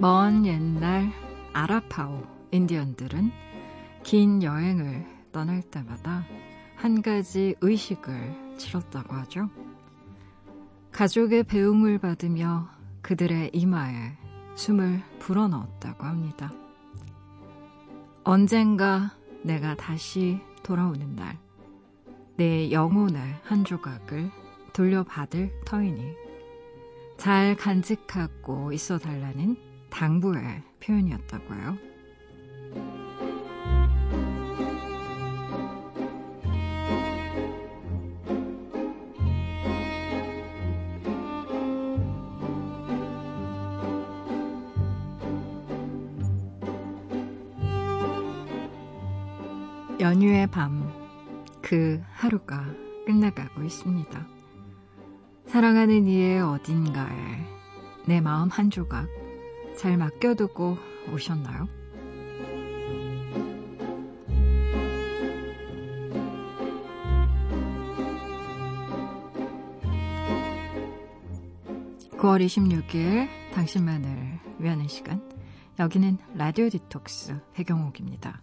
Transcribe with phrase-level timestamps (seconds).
[0.00, 1.12] 먼 옛날
[1.52, 2.22] 아라파오
[2.52, 3.30] 인디언들은
[4.02, 6.24] 긴 여행을 떠날 때마다
[6.74, 9.50] 한 가지 의식을 치렀다고 하죠.
[10.90, 12.70] 가족의 배웅을 받으며
[13.02, 14.16] 그들의 이마에
[14.54, 16.50] 숨을 불어넣었다고 합니다.
[18.24, 21.36] 언젠가 내가 다시 돌아오는 날,
[22.38, 24.30] 내 영혼의 한 조각을
[24.72, 26.14] 돌려받을 터이니
[27.18, 31.76] 잘 간직하고 있어 달라는 당부의 표현이었다고 해요.
[50.00, 50.90] 연휴의 밤,
[51.60, 52.64] 그 하루가
[53.06, 54.26] 끝나가고 있습니다.
[55.46, 57.46] 사랑하는 이의 어딘가에
[58.06, 59.19] 내 마음 한 조각
[59.76, 60.76] 잘 맡겨두고
[61.12, 61.68] 오셨나요?
[72.18, 75.26] (9월 26일) 당신만을 위하는 시간
[75.78, 78.42] 여기는 라디오 디톡스 배경옥입니다.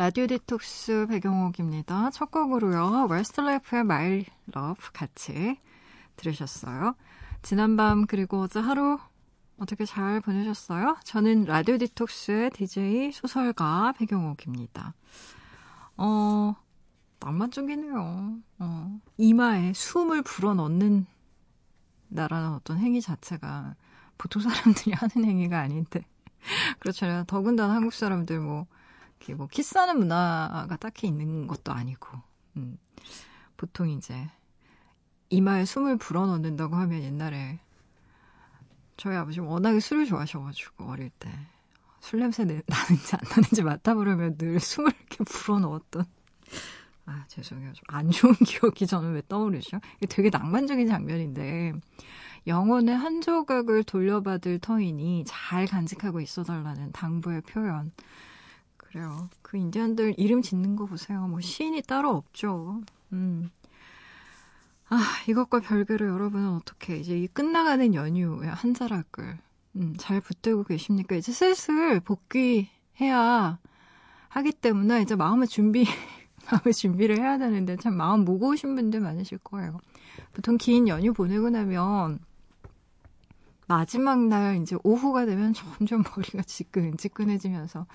[0.00, 2.08] 라디오 디톡스 백영옥입니다.
[2.08, 3.06] 첫 곡으로요.
[3.10, 5.58] 웨스트라이프의 My Love 같이
[6.16, 6.94] 들으셨어요.
[7.42, 8.98] 지난밤 그리고 어제 하루
[9.58, 10.96] 어떻게 잘 보내셨어요?
[11.04, 14.94] 저는 라디오 디톡스의 DJ 소설가 백영옥입니다.
[15.98, 16.54] 어,
[17.18, 18.38] 낭만적이네요.
[18.58, 23.74] 어, 이마에 숨을 불어넣는다라는 어떤 행위 자체가
[24.16, 26.00] 보통 사람들이 하는 행위가 아닌데.
[26.78, 27.24] 그렇잖아요.
[27.24, 28.66] 더군다나 한국 사람들 뭐,
[29.20, 32.08] 이렇게 뭐, 키스하는 문화가 딱히 있는 것도 아니고,
[32.56, 32.78] 음,
[33.56, 34.28] 보통 이제,
[35.28, 37.60] 이마에 숨을 불어넣는다고 하면 옛날에,
[38.96, 41.30] 저희 아버지 워낙에 술을 좋아하셔가지고, 어릴 때,
[42.00, 46.06] 술 냄새 나는지 안 나는지 맡아보려면 늘 숨을 이렇게 불어넣었던
[47.04, 47.74] 아, 죄송해요.
[47.74, 49.80] 좀 안 좋은 기억이 저는 왜 떠오르죠?
[50.08, 51.74] 되게 낭만적인 장면인데,
[52.46, 57.92] 영혼의 한 조각을 돌려받을 터이니 잘 간직하고 있어 달라는 당부의 표현.
[58.90, 59.28] 그래요.
[59.42, 61.28] 그 인디언들 이름 짓는 거 보세요.
[61.28, 62.80] 뭐 시인이 따로 없죠.
[63.12, 63.50] 음.
[64.88, 69.38] 아, 이것과 별개로 여러분은 어떻게 이제 이 끝나가는 연휴에 한 자락을
[69.76, 71.14] 음, 잘 붙들고 계십니까?
[71.14, 73.58] 이제 슬슬 복귀해야
[74.28, 75.86] 하기 때문에 이제 마음의 준비
[76.50, 79.78] 마음의 준비를 해야 되는데 참 마음 무거우신 분들 많으실 거예요.
[80.32, 82.18] 보통 긴 연휴 보내고 나면
[83.68, 87.86] 마지막 날 이제 오후가 되면 점점 머리가 지끈지끈해지면서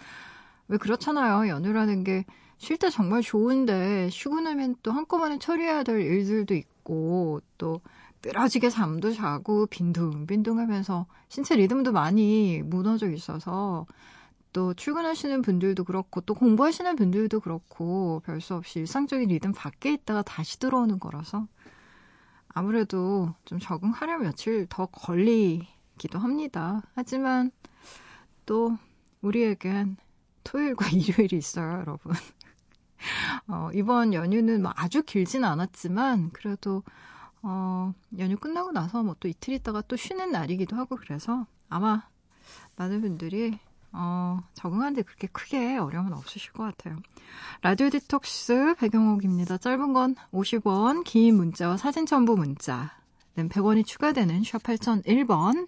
[0.68, 1.48] 왜 그렇잖아요.
[1.50, 2.26] 연휴라는 게
[2.58, 7.82] 쉴 때 정말 좋은데 쉬고 나면 또 한꺼번에 처리해야 될 일들도 있고 또
[8.24, 13.86] 늘어지게 잠도 자고 빈둥빈둥 하면서 신체 리듬도 많이 무너져 있어서
[14.54, 20.22] 또 출근하시는 분들도 그렇고 또 공부하시는 분들도 그렇고 별 수 없이 일상적인 리듬 밖에 있다가
[20.22, 21.48] 다시 들어오는 거라서
[22.48, 26.82] 아무래도 좀 적응하려 며칠 더 걸리기도 합니다.
[26.96, 27.52] 하지만
[28.46, 28.78] 또
[29.22, 29.98] 우리에겐
[30.46, 32.14] 토요일과 일요일이 있어요, 여러분.
[33.48, 36.84] 어, 이번 연휴는 뭐 아주 길진 않았지만 그래도
[37.42, 42.08] 어, 연휴 끝나고 나서 뭐 또 이틀 있다가 또 쉬는 날이기도 하고 그래서 아마
[42.76, 43.60] 많은 분들이
[43.92, 46.98] 어, 적응하는데 그렇게 크게 어려움은 없으실 것 같아요.
[47.62, 49.58] 라디오 디톡스 배경옥입니다.
[49.58, 52.90] 짧은 건 50원, 긴 문자와 사진 첨부 문자는
[53.36, 55.68] 100원이 추가되는 샵 8001번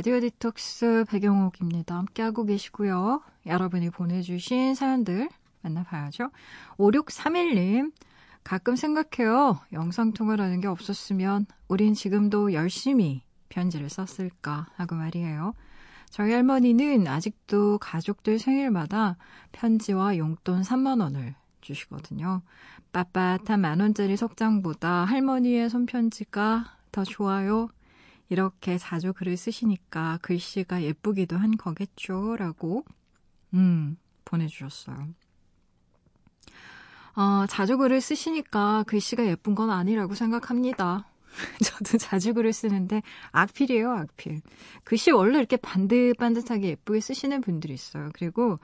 [0.00, 1.96] 라디오 디톡스 배경옥입니다.
[1.96, 3.22] 함께하고 계시고요.
[3.44, 5.28] 여러분이 보내주신 사연들
[5.62, 6.30] 만나봐야죠.
[6.78, 7.92] 5631님,
[8.44, 9.60] 가끔 생각해요.
[9.72, 15.54] 영상통화라는 게 없었으면 우린 지금도 열심히 편지를 썼을까 하고 말이에요.
[16.10, 19.16] 저희 할머니는 아직도 가족들 생일마다
[19.52, 22.42] 편지와 용돈 3만원을 주시거든요.
[22.92, 27.68] 빳빳한 만원짜리 속장보다 할머니의 손편지가 더 좋아요.
[28.28, 32.36] 이렇게 자주 글을 쓰시니까 글씨가 예쁘기도 한 거겠죠?
[32.36, 32.84] 라고,
[33.54, 35.08] 음, 보내주셨어요.
[37.16, 41.06] 어, 자주 글을 쓰시니까 글씨가 예쁜 건 아니라고 생각합니다.
[41.64, 43.02] 저도 자주 글을 쓰는데
[43.32, 44.40] 악필이에요, 악필.
[44.84, 48.10] 글씨 원래 이렇게 반듯반듯하게 예쁘게 쓰시는 분들이 있어요.
[48.14, 48.58] 그리고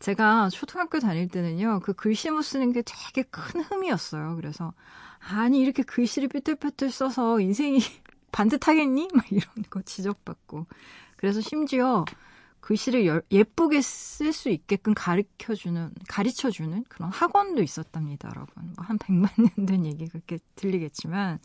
[0.00, 4.36] 제가 초등학교 다닐 때는요, 그 글씨 못 쓰는 게 되게 큰 흠이었어요.
[4.36, 4.72] 그래서
[5.20, 7.80] 아니 이렇게 글씨를 삐뚤빼뚤 써서 인생이
[8.32, 9.08] 반듯하겠니?
[9.14, 10.66] 막 이런 거 지적받고.
[11.16, 12.04] 그래서 심지어
[12.60, 18.72] 글씨를 열, 예쁘게 쓸 수 있게끔 가르쳐주는, 가르쳐주는 그런 학원도 있었답니다, 여러분.
[18.76, 21.38] 뭐 한 100만 년 된 얘기 그렇게 들리겠지만,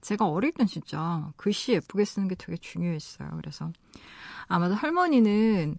[0.00, 3.30] 제가 어릴 땐 진짜 글씨 예쁘게 쓰는 게 되게 중요했어요.
[3.36, 3.70] 그래서
[4.48, 5.78] 아마도 할머니는,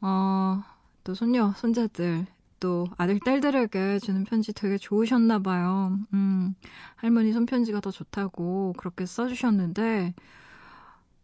[0.00, 0.62] 어,
[1.04, 2.26] 또 손녀, 손자들,
[2.60, 5.98] 또 아들, 딸들에게 주는 편지 되게 좋으셨나 봐요.
[6.14, 6.54] 음,
[6.96, 10.14] 할머니 손편지가 더 좋다고 그렇게 써주셨는데,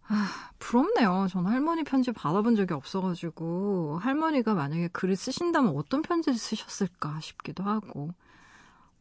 [0.09, 1.27] 아, 부럽네요.
[1.31, 8.11] 저는 할머니 편지 받아본 적이 없어가지고, 할머니가 만약에 글을 쓰신다면 어떤 편지를 쓰셨을까 싶기도 하고,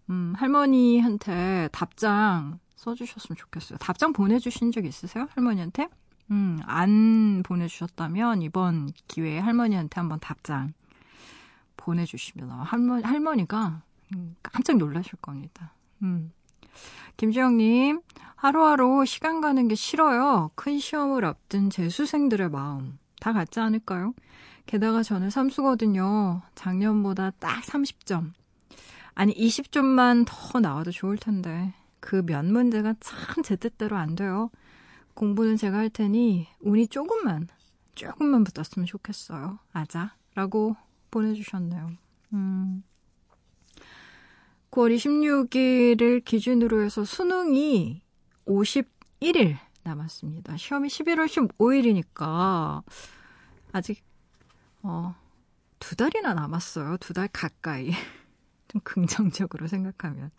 [0.09, 3.77] 음, 할머니한테 답장 써주셨으면 좋겠어요.
[3.79, 5.27] 답장 보내주신 적 있으세요?
[5.31, 5.89] 할머니한테?
[6.31, 10.73] 음, 안 보내주셨다면 이번 기회에 할머니한테 한번 답장
[11.77, 13.81] 보내주시면 할머니, 할머니가
[14.13, 15.73] 음, 깜짝 놀라실 겁니다.
[16.03, 16.31] 음.
[17.17, 18.01] 김주영님,
[18.35, 20.51] 하루하루 시간 가는 게 싫어요.
[20.55, 22.99] 큰 시험을 앞둔 재수생들의 마음.
[23.19, 24.13] 다 같지 않을까요?
[24.67, 26.41] 게다가 저는 삼수거든요.
[26.55, 28.33] 작년보다 딱 30점.
[29.15, 31.73] 아니, 20점만 더 나와도 좋을 텐데.
[31.99, 34.51] 그 몇 문제가 참 제 뜻대로 안 돼요.
[35.15, 37.47] 공부는 제가 할 테니 운이 조금만,
[37.95, 39.57] 조금만 붙었으면 좋겠어요.
[39.73, 40.13] 아자.
[40.35, 40.75] 라고
[41.09, 41.89] 보내주셨네요.
[42.33, 42.83] 음.
[44.71, 48.01] 9월 26일을 기준으로 해서 수능이
[48.45, 50.57] 51일 남았습니다.
[50.57, 52.83] 시험이 11월 15일이니까
[53.71, 54.03] 아직
[54.83, 55.15] 어,
[55.79, 56.97] 두 달이나 남았어요.
[56.97, 57.91] 두 달 가까이.
[58.67, 60.31] 좀 긍정적으로 생각하면.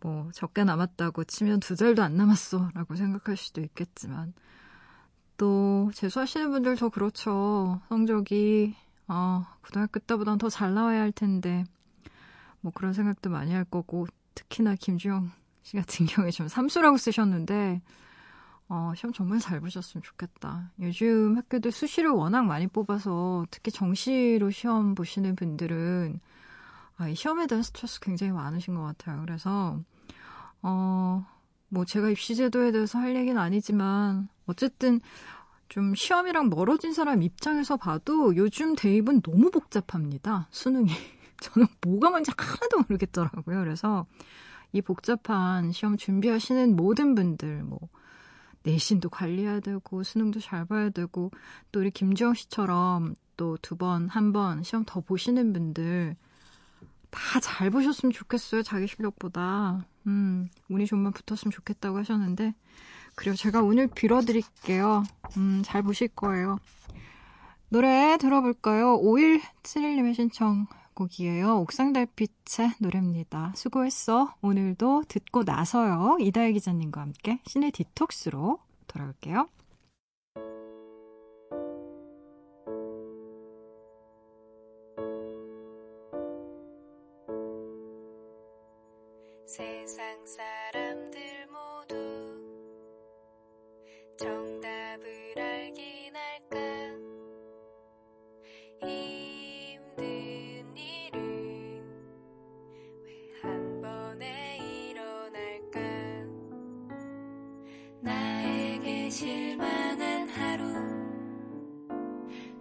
[0.00, 4.34] 뭐 적게 남았다고 치면 두 달도 안 남았어 라고 생각할 수도 있겠지만
[5.36, 7.80] 또 재수하시는 분들도 그렇죠.
[7.88, 8.74] 성적이
[9.08, 11.64] 어, 고등학교 때보다는 더잘 나와야 할 텐데
[12.66, 15.30] 뭐 그런 생각도 많이 할 거고 특히나 김주영
[15.62, 17.80] 씨 같은 경우에 좀 삼수라고 쓰셨는데
[18.68, 20.72] 어, 시험 정말 잘 보셨으면 좋겠다.
[20.80, 26.18] 요즘 학교들 수시를 워낙 많이 뽑아서 특히 정시로 시험 보시는 분들은
[26.96, 29.20] 아, 이 시험에 대한 스트레스 굉장히 많으신 것 같아요.
[29.20, 29.78] 그래서
[30.60, 31.24] 어,
[31.68, 35.00] 뭐 제가 입시제도에 대해서 할 얘기는 아니지만 어쨌든
[35.68, 40.48] 좀 시험이랑 멀어진 사람 입장에서 봐도 요즘 대입은 너무 복잡합니다.
[40.50, 40.90] 수능이.
[41.40, 43.60] 저는 뭐가 뭔지 하나도 모르겠더라고요.
[43.60, 44.06] 그래서
[44.72, 47.78] 이 복잡한 시험 준비하시는 모든 분들, 뭐,
[48.62, 51.30] 내신도 관리해야 되고, 수능도 잘 봐야 되고,
[51.72, 56.16] 또 우리 김주영 씨처럼 또 두 번, 한 번 시험 더 보시는 분들,
[57.10, 58.62] 다 잘 보셨으면 좋겠어요.
[58.62, 59.84] 자기 실력보다.
[60.06, 62.54] 음, 운이 좀만 붙었으면 좋겠다고 하셨는데,
[63.14, 65.04] 그리고 제가 오늘 빌어드릴게요.
[65.38, 66.58] 음, 잘 보실 거예요.
[67.68, 69.00] 노래 들어볼까요?
[69.00, 70.66] 5171님의 신청
[70.96, 71.58] 곡이에요.
[71.60, 73.52] 옥상달빛의 노래입니다.
[73.54, 74.34] 수고했어.
[74.42, 76.16] 오늘도 듣고 나서요.
[76.18, 79.48] 이다혜 기자님과 함께 신의 디톡스로 돌아올게요.
[89.46, 90.85] 세상 사람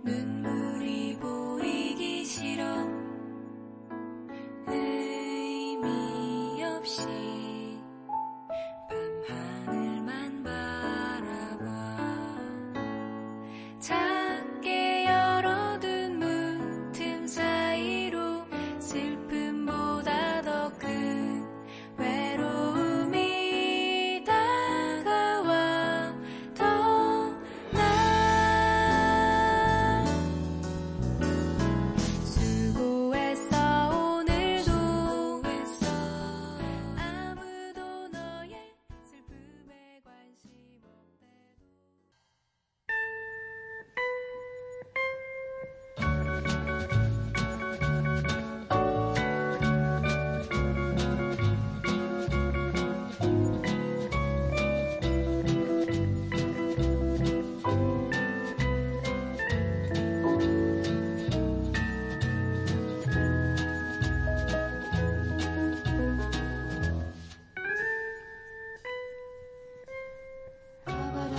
[0.06, 0.35] 눈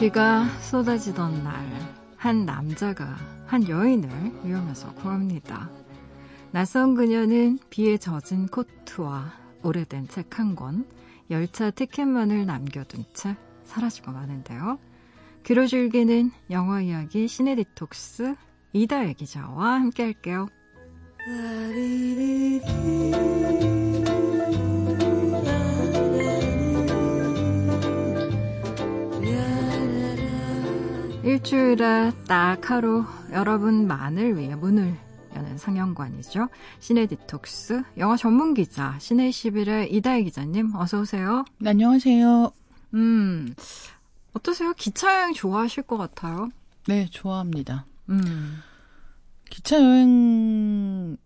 [0.06, 1.66] 비가 쏟아지던 날,
[2.16, 4.08] 한 남자가 한 여인을
[4.44, 5.68] 위험해서 구합니다.
[6.52, 9.32] 낯선 그녀는 비에 젖은 코트와
[9.64, 10.86] 오래된 책 한 권,
[11.28, 13.34] 열차 티켓만을 남겨둔 채
[13.64, 14.78] 사라지고 마는데요.
[15.42, 18.36] 귀로 즐기는 영화 이야기 시네 디톡스
[18.74, 20.46] 이다혜 기자와 함께 할게요.
[31.36, 34.96] 일주일에 딱 하루 여러분만을 위해 문을
[35.34, 36.48] 여는 상영관이죠.
[36.80, 41.44] 시네 디톡스 영화 전문 기자 시네 11의 이다혜 기자님 어서 오세요.
[41.58, 42.50] 네, 안녕하세요.
[42.94, 43.54] 음
[44.32, 44.72] 어떠세요?
[44.78, 46.48] 기차 여행 좋아하실 것 같아요.
[46.88, 47.84] 네, 좋아합니다.
[48.08, 48.62] 음
[49.50, 51.18] 기차 여행의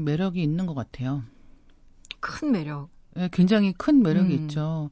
[0.00, 1.22] 매력이 있는 것 같아요.
[2.20, 2.90] 큰 매력.
[3.14, 4.42] 네, 굉장히 큰 매력이 음.
[4.42, 4.90] 있죠.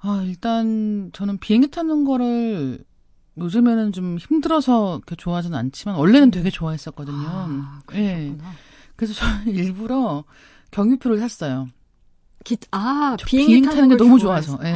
[0.00, 2.84] 아, 일단 저는 비행기 타는 거를
[3.40, 7.16] 요즘에는 좀 힘들어서 그렇게 좋아하지는 않지만 원래는 되게 좋아했었거든요.
[7.28, 8.36] 아, 예.
[8.96, 10.24] 그래서 저는 일부러
[10.70, 11.68] 경유표를 샀어요.
[12.44, 14.56] 기, 아, 저 비행기, 비행기 타는 게걸 너무 좋아해서.
[14.58, 14.68] 좋아서.
[14.68, 14.72] 예.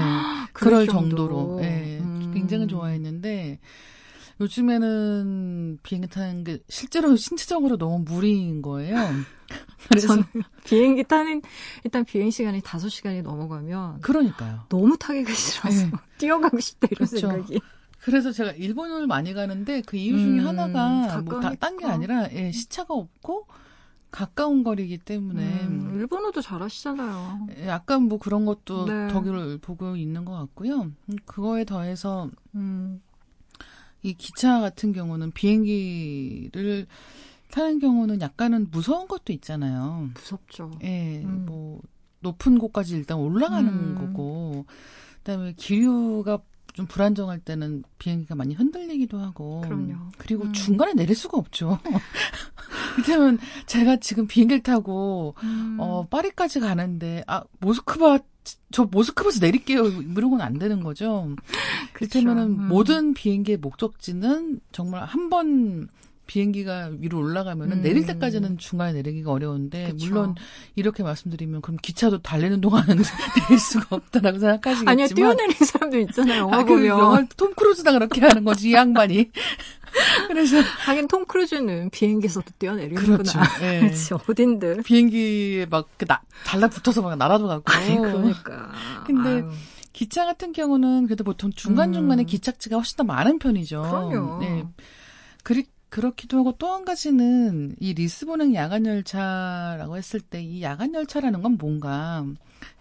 [0.53, 1.29] 그럴 그럴 정도로.
[1.29, 1.65] 정도로.
[1.65, 1.99] 예.
[2.01, 2.31] 음.
[2.35, 3.59] 굉장히 좋아했는데
[4.41, 8.97] 요즘에는 비행기 타는 게 실제로 신체적으로 너무 무리인 거예요.
[9.89, 10.17] 그래서
[10.65, 11.43] 비행기 타는
[11.85, 14.65] 일단 비행 시간이 5시간이 넘어가면 그러니까요.
[14.69, 15.93] 너무 타기가 싫어서 네.
[16.19, 17.29] 뛰어가고 싶다 이런 그렇죠.
[17.31, 17.61] 생각이.
[18.03, 21.87] 그래서 제가 일본을 많이 가는데 그 이유 중에 음, 하나가 뭐 딴 게.
[21.87, 23.47] 아니라 예, 시차가 없고
[24.11, 27.47] 가까운 거리이기 때문에 음, 일본어도 잘하시잖아요.
[27.59, 29.09] 예, 약간 뭐 그런 것도 네.
[29.09, 30.91] 덕을 보고 있는 것 같고요.
[31.09, 33.01] 음, 그거에 더해서 음,
[34.03, 36.87] 이 기차 같은 경우는 비행기를
[37.53, 40.11] 타는 경우는 약간은 무서운 것도 있잖아요.
[40.15, 40.73] 무섭죠.
[40.83, 41.47] 예, 음.
[41.47, 41.81] 뭐
[42.21, 43.95] 높은 곳까지 일단 올라가는 음.
[43.97, 44.67] 거고,
[45.19, 46.39] 그다음에 기류가
[46.73, 49.95] 좀 불안정할 때는 비행기가 많이 흔들리기도 하고, 그럼요.
[50.19, 50.53] 그리고 음.
[50.53, 51.79] 중간에 내릴 수가 없죠.
[53.05, 58.19] 그러면 제가 지금 비행기를 타고 음, 어 파리까지 가는데 아 모스크바
[58.73, 61.29] 저 모스크바에서 내릴게요 이런 건 안 되는 거죠.
[61.93, 62.69] 그렇다면은 음.
[62.69, 65.89] 모든 비행기의 목적지는 정말 한번
[66.33, 67.83] 비행기가 위로 올라가면은 음.
[67.83, 70.07] 내릴 때까지는 중간에 내리기가 어려운데 그쵸.
[70.07, 70.35] 물론
[70.77, 72.97] 이렇게 말씀드리면 그럼 기차도 달리는 동안은
[73.51, 76.39] 내릴 수가 없다라고 생각하시겠지만 아니요 뛰어내리는 사람도 있잖아요.
[76.41, 76.87] 영화 아, 그 보면.
[76.87, 79.31] 영화 톰 크루즈가 그렇게 하는 거지 이 양반이
[80.29, 83.17] 그래서 하긴 톰 크루즈는 비행기에서도 뛰어내리는구나.
[83.19, 83.39] 그렇죠.
[83.61, 83.81] 예.
[83.81, 84.83] 그렇지 어딘들.
[84.85, 88.73] 비행기에 막그 나, 달라붙어서 막 날아도 가고 그러니까.
[89.07, 89.51] 근데 아유,
[89.93, 92.25] 기차 같은 경우는 그래도 보통 중간중간에 음.
[92.25, 93.83] 기착지가 훨씬 더 많은 편이죠.
[93.83, 94.39] 그럼요.
[94.39, 94.65] 네.
[95.43, 101.43] 그리, 그렇기도 하고 또 한 가지는 이 리스본행 야간 열차라고 했을 때 이 야간 열차라는
[101.43, 102.25] 건 뭔가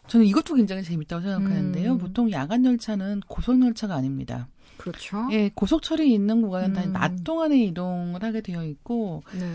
[0.08, 1.92] 저는 이것도 굉장히 재밌다고 생각하는데요.
[1.94, 1.98] 음.
[1.98, 4.48] 보통 야간 열차는 고속 열차가 아닙니다.
[4.78, 5.28] 그렇죠.
[5.32, 6.94] 예, 고속철이 있는 구간은 다 음.
[6.94, 9.46] 낮 동안에 이동을 하게 되어 있고 네.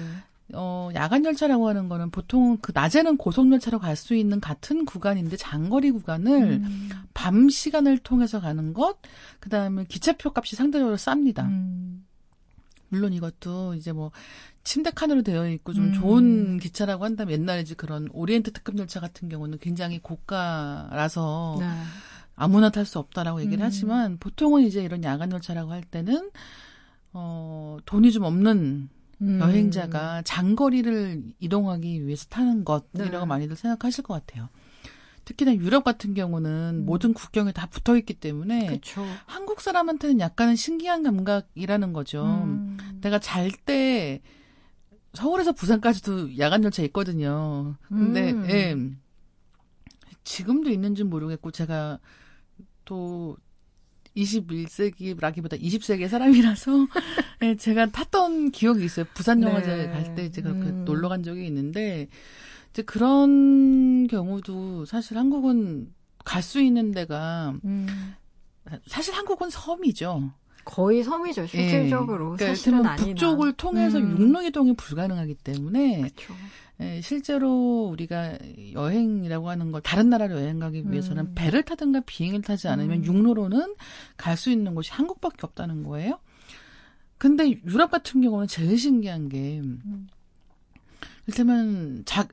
[0.52, 5.36] 어, 야간 열차라고 하는 거는 보통 그 낮에는 고속 열차로 갈 수 있는 같은 구간인데
[5.36, 6.88] 장거리 구간을 음.
[7.14, 8.98] 밤 시간을 통해서 가는 것,
[9.40, 11.46] 그 다음에 기차표 값이 상대적으로 쌉니다.
[11.46, 12.05] 음.
[12.88, 14.10] 물론 이것도 이제 뭐
[14.64, 15.92] 침대 칸으로 되어 있고 좀 음.
[15.92, 21.66] 좋은 기차라고 한다면 옛날에 이제 그런 오리엔트 특급 열차 같은 경우는 굉장히 고가라서 네.
[22.34, 23.64] 아무나 탈 수 없다라고 얘기를 음.
[23.64, 26.30] 하지만 보통은 이제 이런 야간 열차라고 할 때는
[27.12, 28.88] 어 돈이 좀 없는
[29.22, 29.40] 음.
[29.40, 33.24] 여행자가 장거리를 이동하기 위해서 타는 것이라고 네.
[33.24, 34.48] 많이들 생각하실 것 같아요.
[35.26, 36.87] 특히나 유럽 같은 경우는 음.
[36.87, 39.04] 모든 국경에 다 붙어 있기 때문에 그렇죠.
[39.26, 42.25] 한국 사람한테는 약간은 신기한 감각이라는 거죠.
[42.25, 42.78] 음.
[43.02, 44.23] 내가 잘 때
[45.14, 47.75] 서울에서 부산까지도 야간 열차 있거든요.
[47.88, 48.49] 근데 음.
[48.49, 48.76] 예.
[50.23, 51.99] 지금도 있는지 는 모르겠고 제가
[52.85, 53.37] 또
[54.16, 56.87] 21세기라기보다 20세기의 사람이라서
[57.42, 59.06] 예, 제가 탔던 기억이 있어요.
[59.14, 59.88] 부산 영화제 네.
[59.88, 60.85] 갈때 이제 그렇게 음.
[60.85, 62.09] 놀러 간 적이 있는데
[62.76, 65.95] 이제 그런 경우도 사실 한국은
[66.26, 67.87] 갈 수 있는 데가 음.
[68.87, 70.30] 사실 한국은 섬이죠.
[70.66, 72.33] 거의 섬이죠, 실질적으로.
[72.33, 73.06] 그러니까 사실은 이를테면 아니나.
[73.06, 74.11] 북쪽을 통해서 음.
[74.18, 76.35] 육로 이동이 불가능하기 때문에 그렇죠.
[76.80, 78.37] 예, 실제로 우리가
[78.73, 81.33] 여행이라고 하는 걸 다른 나라로 여행 가기 위해서는 음.
[81.35, 83.04] 배를 타든가 비행을 타지 않으면 음.
[83.06, 83.76] 육로로는
[84.18, 86.18] 갈 수 있는 곳이 한국밖에 없다는 거예요.
[87.16, 90.09] 근데 유럽 같은 경우는 제일 신기한 게 음.
[91.26, 92.26] 이를테면 자,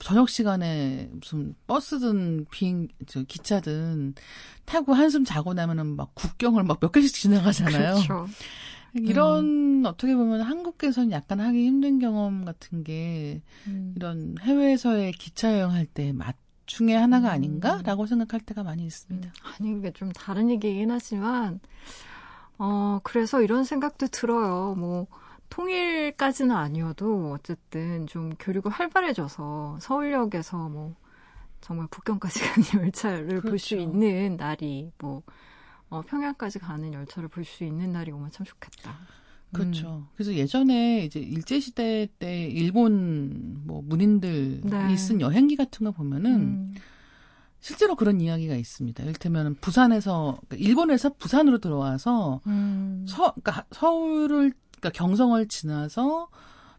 [0.00, 4.14] 저녁 시간에 무슨 버스든 비행 저 기차든
[4.64, 7.94] 타고 한숨 자고 나면은 막 국경을 막 몇 개씩 지나가잖아요.
[7.94, 8.26] 그렇죠.
[8.94, 13.92] 이런 어떻게 보면 한국에서는 약간 하기 힘든 경험 같은 게 음.
[13.96, 16.12] 이런 해외에서의 기차 여행할 때
[16.66, 17.32] 중에 하나가 음.
[17.32, 19.32] 아닌가라고 생각할 때가 많이 있습니다.
[19.42, 21.60] 아니 이게 좀 다른 얘기이긴 하지만
[22.58, 24.74] 어 그래서 이런 생각도 들어요.
[24.76, 25.06] 뭐
[25.50, 30.94] 통일까지는 아니어도 어쨌든 좀 교류가 활발해져서 서울역에서 뭐
[31.60, 32.40] 정말 북경까지
[32.72, 33.76] 가는 열차를 볼수 그렇죠.
[33.76, 35.22] 있는 날이 뭐
[35.90, 38.94] 어, 평양까지 가는 열차를 볼 수 있는 날이 오면 참 좋겠다.
[39.52, 40.06] 그렇죠.
[40.14, 44.96] 그래서 예전에 이제 일제 시대 때 일본 뭐 문인들이 네.
[44.98, 46.74] 쓴 여행기 같은 거 보면은 음.
[47.60, 49.02] 실제로 그런 이야기가 있습니다.
[49.02, 53.06] 이를테면 부산에서 그러니까 일본에서 부산으로 들어와서 음.
[53.08, 56.28] 서 그러니까 서울을 그러니까 경성을 지나서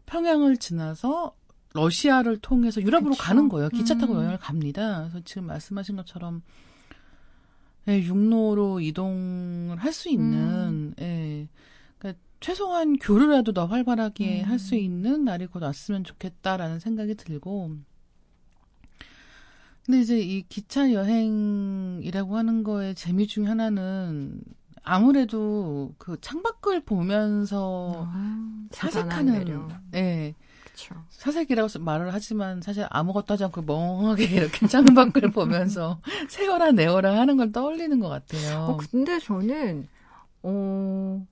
[0.06, 1.34] 평양을 지나서
[1.72, 3.22] 러시아를 통해서 유럽으로 그쵸.
[3.22, 3.68] 가는 거예요.
[3.68, 4.18] 기차 타고 음.
[4.18, 5.02] 여행을 갑니다.
[5.02, 6.42] 그래서 지금 말씀하신 것처럼
[7.88, 11.48] 예, 육로로 이동을 할 수 있는 예.
[11.98, 14.48] 그러니까 최소한 교류라도 더 활발하게 음.
[14.48, 17.76] 할수 있는 날이 곧 왔으면 좋겠다라는 생각이 들고
[19.86, 24.40] 근데 이제 이 기차 여행이라고 하는 거의 재미 중 하나는
[24.82, 29.68] 아무래도 그 창밖을 보면서 아, 사색하는.
[29.90, 30.34] 네
[30.80, 31.04] 그렇죠.
[31.10, 37.52] 사색이라고 말을 하지만 사실 아무것도 하지 않고 멍하게 이렇게 창밖을 보면서 세워라 내워라 하는 걸
[37.52, 38.64] 떠올리는 것 같아요.
[38.64, 39.88] 어, 근데 저는,
[40.42, 41.26] 어,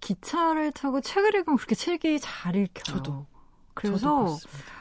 [0.00, 2.96] 기차를 타고 책을 읽으면 그렇게 책이 잘 읽혀요.
[2.96, 3.02] 저도.
[3.02, 3.26] 저도
[3.74, 4.72] 그래서, 그렇습니다.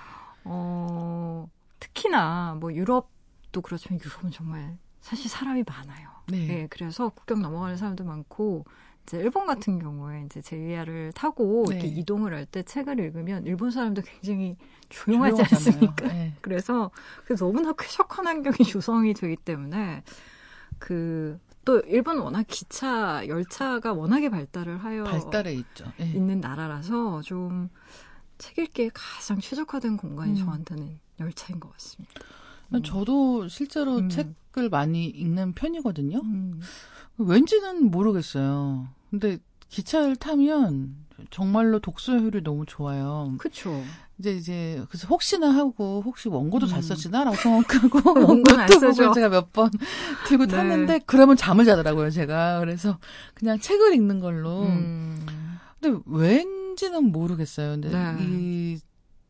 [0.45, 6.14] 어, 특히나 뭐 유럽도 그렇지만 유럽은 정말 사실 사람이 많아요.
[6.27, 6.47] 네.
[6.47, 8.65] 네, 그래서 국경 넘어가는 사람도 많고,
[9.03, 11.93] 이제 일본 같은 경우에 이제 JR을 타고 이렇게 네.
[11.99, 14.57] 이동을 할 때 책을 읽으면 일본 사람도 굉장히
[14.89, 15.75] 조용하지 조용하잖아요.
[15.75, 16.07] 않습니까?
[16.07, 16.33] 네.
[16.41, 16.89] 그래서
[17.25, 20.03] 그 너무나 쾌적한 환경이 조성이 되기 때문에
[20.79, 25.91] 그 또 일본은 워낙 기차 열차가 워낙에 발달을 하여 발달해 있죠.
[25.97, 26.11] 네.
[26.11, 27.69] 있는 나라라서 좀
[28.37, 30.45] 책 읽기에 가장 최적화된 공간이 음.
[30.45, 32.13] 저한테는 열차인 것 같습니다.
[32.83, 34.09] 저도 실제로 음.
[34.09, 36.19] 책을 많이 읽는 편이거든요.
[36.23, 36.59] 음.
[37.17, 38.87] 왠지는 모르겠어요.
[39.09, 39.37] 근데
[39.69, 40.95] 기차를 타면
[41.29, 43.33] 정말로 독서 효율이 너무 좋아요.
[43.37, 43.81] 그쵸.
[44.19, 46.81] 이제 이제 그래서 혹시나 하고 혹시 원고도 잘 음.
[46.81, 49.13] 써지나라고 생각하고 원고는 안 노트북을.
[49.13, 49.69] 제가 몇 번
[50.27, 50.55] 들고 네.
[50.55, 52.97] 탔는데 그러면 잠을 자더라고요 제가 그래서
[53.33, 55.17] 그냥 책을 읽는 걸로 음.
[55.81, 58.17] 근데 왠지는 모르겠어요 근데 네.
[58.21, 58.79] 이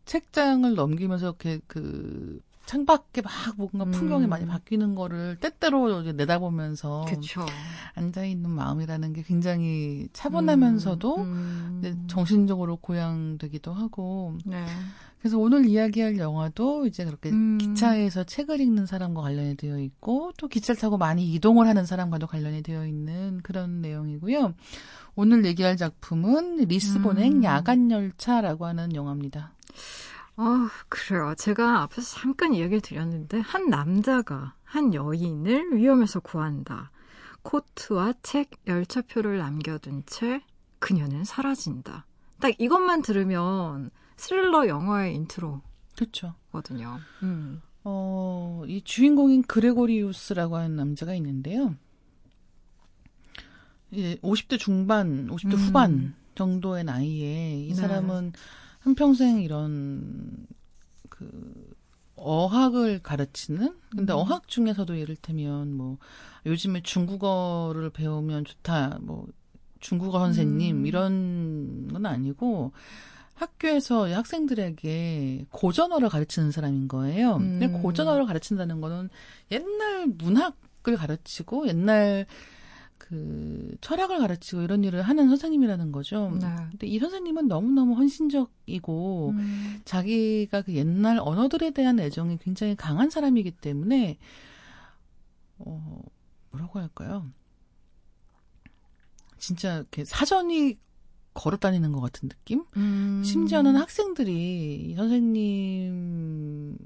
[0.05, 4.29] 책장을 넘기면서 이렇게 그 창밖에 막 뭔가 풍경이 음.
[4.29, 7.45] 많이 바뀌는 거를 때때로 내다보면서 그쵸.
[7.93, 11.77] 앉아 있는 마음이라는 게 굉장히 차분하면서도 음.
[11.79, 14.65] 이제 정신적으로 고양되기도 하고 네.
[15.19, 17.57] 그래서 오늘 이야기할 영화도 이제 그렇게 음.
[17.57, 22.61] 기차에서 책을 읽는 사람과 관련이 되어 있고 또 기차를 타고 많이 이동을 하는 사람과도 관련이
[22.61, 24.53] 되어 있는 그런 내용이고요.
[25.15, 27.43] 오늘 얘기할 작품은 리스본행 음.
[27.43, 29.53] 야간 열차라고 하는 영화입니다.
[30.37, 31.33] 아, 그래요.
[31.37, 36.91] 제가 앞에서 잠깐 이야기를 드렸는데, 한 남자가 한 여인을 위험에서 구한다.
[37.43, 40.41] 코트와 책, 열차표를 남겨둔 채
[40.79, 42.05] 그녀는 사라진다.
[42.39, 45.61] 딱 이것만 들으면 스릴러 영화의 인트로거든요.
[45.95, 46.35] 그렇죠.
[47.23, 47.61] 음.
[47.83, 51.75] 어, 이 주인공인 그레고리우스라고 하는 남자가 있는데요.
[53.93, 55.59] 예, 50대 중반, 50대 음.
[55.59, 57.75] 후반 정도의 나이에 이 네.
[57.75, 58.33] 사람은
[58.85, 60.45] 한평생 이런
[61.09, 61.73] 그
[62.15, 64.19] 어학을 가르치는 근데 음.
[64.19, 65.97] 어학 중에서도 예를 들면 뭐
[66.45, 69.25] 요즘에 중국어를 배우면 좋다 뭐
[69.79, 70.85] 중국어 선생님 음.
[70.85, 72.73] 이런 건 아니고
[73.33, 77.39] 학교에서 학생들에게 고전어를 가르치는 사람인 거예요.
[77.39, 77.81] 근데 음.
[77.81, 79.09] 고전어를 가르친다는 거는
[79.51, 82.27] 옛날 문학을 가르치고 옛날
[82.97, 86.31] 그 철학을 가르치고 이런 일을 하는 선생님이라는 거죠.
[86.39, 86.47] 네.
[86.71, 89.81] 근데 이 선생님은 너무너무 헌신적이고 음.
[89.85, 94.17] 자기가 그 옛날 언어들에 대한 애정이 굉장히 강한 사람이기 때문에
[95.59, 96.01] 어
[96.51, 97.29] 뭐라고 할까요?
[99.37, 100.77] 진짜 이렇게 사전이
[101.35, 102.63] 걸어 다니는 것 같은 느낌?
[102.77, 103.21] 음.
[103.23, 106.77] 심지어는 학생들이 이 선생님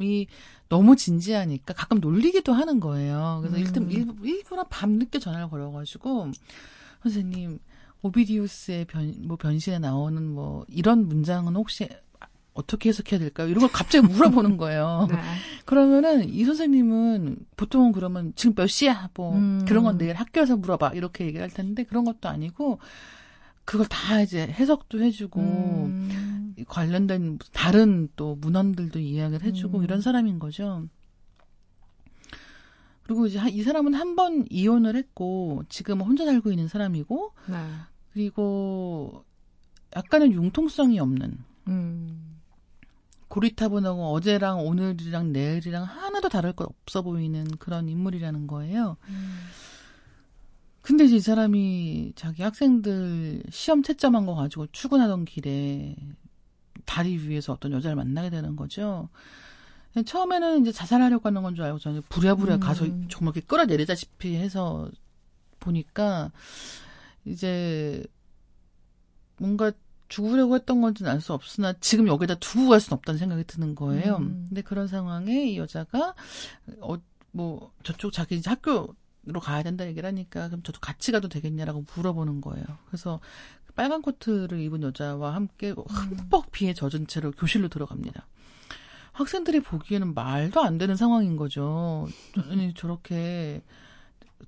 [0.00, 0.26] 이
[0.68, 3.38] 너무 진지하니까 가끔 놀리기도 하는 거예요.
[3.42, 3.60] 그래서 음.
[3.60, 6.30] 일단 일, 일부러 밤늦게 전화를 걸어가지고
[7.02, 7.58] 선생님
[8.02, 11.88] 오비디우스의 변, 뭐 변신에 나오는 뭐 이런 문장은 혹시
[12.54, 13.48] 어떻게 해석해야 될까요?
[13.48, 15.06] 이런 걸 갑자기 물어보는 거예요.
[15.12, 15.16] 네.
[15.66, 19.10] 그러면은 이 선생님은 보통은 그러면 지금 몇 시야?
[19.14, 19.64] 뭐 음.
[19.68, 22.78] 그런 건 내일 학교에서 물어봐 이렇게 얘기를 할 텐데 그런 것도 아니고
[23.66, 26.35] 그걸 다 이제 해석도 해주고 음.
[26.64, 29.84] 관련된 다른 또 문헌들도 이야기를 해주고 음.
[29.84, 30.86] 이런 사람인 거죠.
[33.04, 37.56] 그리고 이제 하- 이 사람은 한 번 이혼을 했고 지금 혼자 살고 있는 사람이고 네.
[38.12, 39.24] 그리고
[39.94, 41.38] 약간은 융통성이 없는
[41.68, 42.38] 음.
[43.28, 48.96] 고리타분하고 어제랑 오늘이랑 내일이랑 하나도 다를 것 없어 보이는 그런 인물이라는 거예요.
[50.80, 55.96] 근데 이제 이 사람이 자기 학생들 시험 채점한 거 가지고 출근하던 길에
[56.86, 59.08] 다리 위에서 어떤 여자를 만나게 되는 거죠.
[60.04, 62.60] 처음에는 이제 자살하려고 하는 건 줄 알고 저는 부랴부랴 음.
[62.60, 64.90] 가서 정말 이렇게 끌어내리다시피 해서
[65.60, 66.30] 보니까
[67.24, 68.04] 이제
[69.38, 69.72] 뭔가
[70.08, 74.16] 죽으려고 했던 건지는 알 수 없으나 지금 여기다 두고 갈 수는 없다는 생각이 드는 거예요.
[74.18, 74.46] 음.
[74.48, 76.14] 근데 그런 상황에 이 여자가
[76.80, 76.96] 어
[77.32, 78.94] 뭐 저쪽 자기 이제 학교
[79.26, 82.64] 로 가야 된다 얘기를 하니까 그럼 저도 같이 가도 되겠냐라고 물어보는 거예요.
[82.86, 83.20] 그래서
[83.74, 88.26] 빨간 코트를 입은 여자와 함께 흠뻑 비에 젖은 채로 교실로 들어갑니다.
[89.12, 92.06] 학생들이 보기에는 말도 안 되는 상황인 거죠.
[92.50, 93.62] 아니 저렇게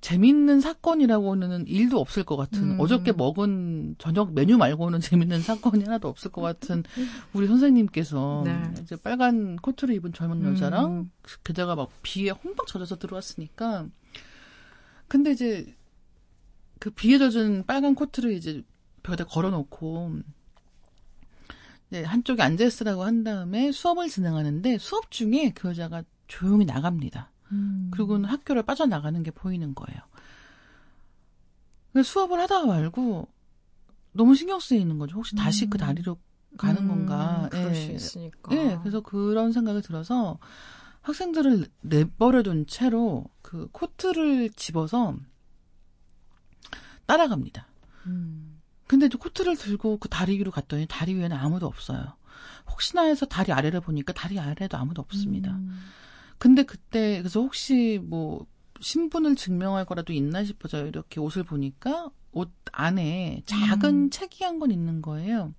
[0.01, 2.79] 재밌는 사건이라고는 일도 없을 것 같은 음.
[2.79, 6.83] 어저께 먹은 저녁 메뉴 말고는 재밌는 사건이 하나도 없을 것 같은
[7.33, 8.61] 우리 선생님께서 네.
[8.81, 11.11] 이제 빨간 코트를 입은 젊은 여자랑 음.
[11.43, 13.87] 게다가 막 비에 홈박 젖어서 들어왔으니까
[15.09, 15.75] 근데 이제
[16.79, 18.63] 그 비에 젖은 빨간 코트를 이제
[19.03, 20.19] 벽에다 걸어놓고
[21.89, 27.31] 이제 한쪽에 앉아 있으라고 한 다음에 수업을 진행하는데 수업 중에 그 여자가 조용히 나갑니다.
[27.51, 27.89] 음.
[27.91, 29.99] 그리고는 학교를 빠져나가는 게 보이는 거예요.
[32.01, 33.27] 수업을 하다가 말고
[34.13, 35.17] 너무 신경 쓰이는 거죠.
[35.17, 35.79] 혹시 다시 그 음.
[35.79, 36.17] 다리로
[36.57, 37.47] 가는 음, 건가.
[37.51, 37.75] 그럴 예.
[37.75, 38.55] 수 있으니까.
[38.55, 40.37] 예, 그래서 그런 생각이 들어서
[41.01, 45.15] 학생들을 내버려둔 채로 그 코트를 집어서
[47.05, 47.67] 따라갑니다.
[48.07, 48.61] 음.
[48.87, 52.15] 근데 이제 코트를 들고 그 다리 위로 갔더니 다리 위에는 아무도 없어요.
[52.69, 55.51] 혹시나 해서 다리 아래를 보니까 다리 아래에도 아무도 없습니다.
[55.51, 55.79] 음.
[56.37, 58.45] 근데 그때 그래서 혹시 뭐
[58.79, 64.09] 신분을 증명할 거라도 있나 싶어서 이렇게 옷을 보니까 옷 안에 작은 음.
[64.09, 65.53] 책이 한 권 있는 거예요.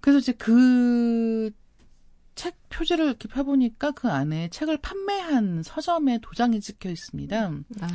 [0.00, 1.50] 그래서 이제 그
[2.34, 7.50] 책 표지를 이렇게 펴보니까 그 안에 책을 판매한 서점에 도장이 찍혀 있습니다.
[7.50, 7.86] 네.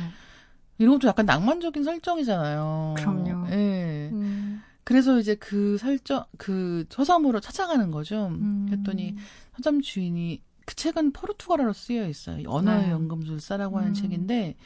[0.78, 2.94] 이런 것도 약간 낭만적인 설정이잖아요.
[2.98, 3.50] 그럼요.
[3.50, 4.10] 예.
[4.12, 4.62] 음.
[4.84, 8.28] 그래서 이제 그 설정, 그 서점으로 찾아가는 거죠.
[8.28, 8.66] 음.
[8.70, 9.16] 그랬더니
[9.56, 12.48] 서점 주인이 그 책은 포르투갈어로 쓰여 있어요.
[12.48, 12.90] 언어의 네.
[12.90, 13.94] 연금술사라고 하는 음.
[13.94, 14.56] 책인데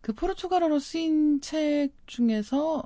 [0.00, 2.84] 그 포르투갈어로 쓰인 책 중에서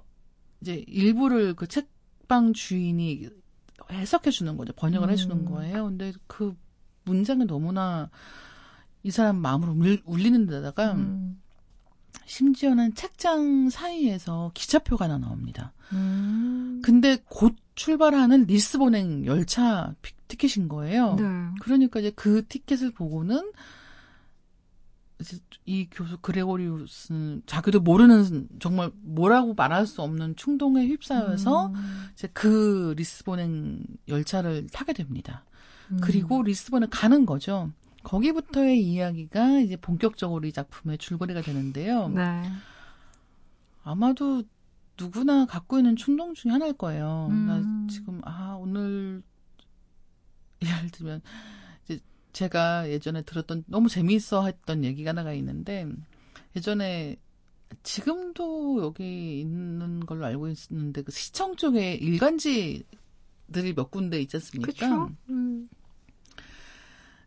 [0.61, 3.29] 이제 일부를 그 책방 주인이
[3.90, 4.72] 해석해 주는 거죠.
[4.75, 5.12] 번역을 음.
[5.12, 5.85] 해 주는 거예요.
[5.85, 6.55] 근데 그
[7.05, 8.11] 문장이 너무나
[9.03, 11.40] 이 사람 마음으로 울- 울리 는 데다가 음.
[12.25, 15.72] 심지어는 책장 사이에서 기차표가 하나 나옵니다.
[15.92, 16.81] 음.
[16.85, 21.14] 근데 곧 출발하는 리스본행 열차 피- 티켓인 거예요.
[21.14, 21.25] 네.
[21.61, 23.53] 그러니까 이제 그 티켓을 보고는
[25.64, 32.09] 이 교수 그레고리우스는 자기도 모르는 정말 뭐라고 말할 수 없는 충동에 휩싸여서 음.
[32.12, 35.44] 이제 그 리스본행 열차를 타게 됩니다.
[35.90, 35.98] 음.
[36.02, 37.70] 그리고 리스본에 가는 거죠.
[38.02, 42.09] 거기부터의 이야기가 이제 본격적으로 이 작품의 줄거리가 되는데요.
[42.09, 42.42] 네.
[43.83, 44.42] 아마도
[44.98, 47.29] 누구나 갖고 있는 충동 중에 하나일 거예요.
[47.31, 47.46] 음.
[47.46, 49.22] 나 지금 아 오늘
[50.62, 51.22] 예를 들면 이
[52.37, 55.88] 제 제가 예전에 들었던 너무 재미있어 했던 얘기가 하나가 있는데
[56.55, 57.16] 예전에
[57.83, 62.85] 지금도 여기 있는 걸로 알고 있는데 그 시청 쪽에 일간지들이
[63.75, 64.70] 몇 군데 있지 않습니까?
[64.70, 65.16] 그렇죠.
[65.31, 65.70] 음.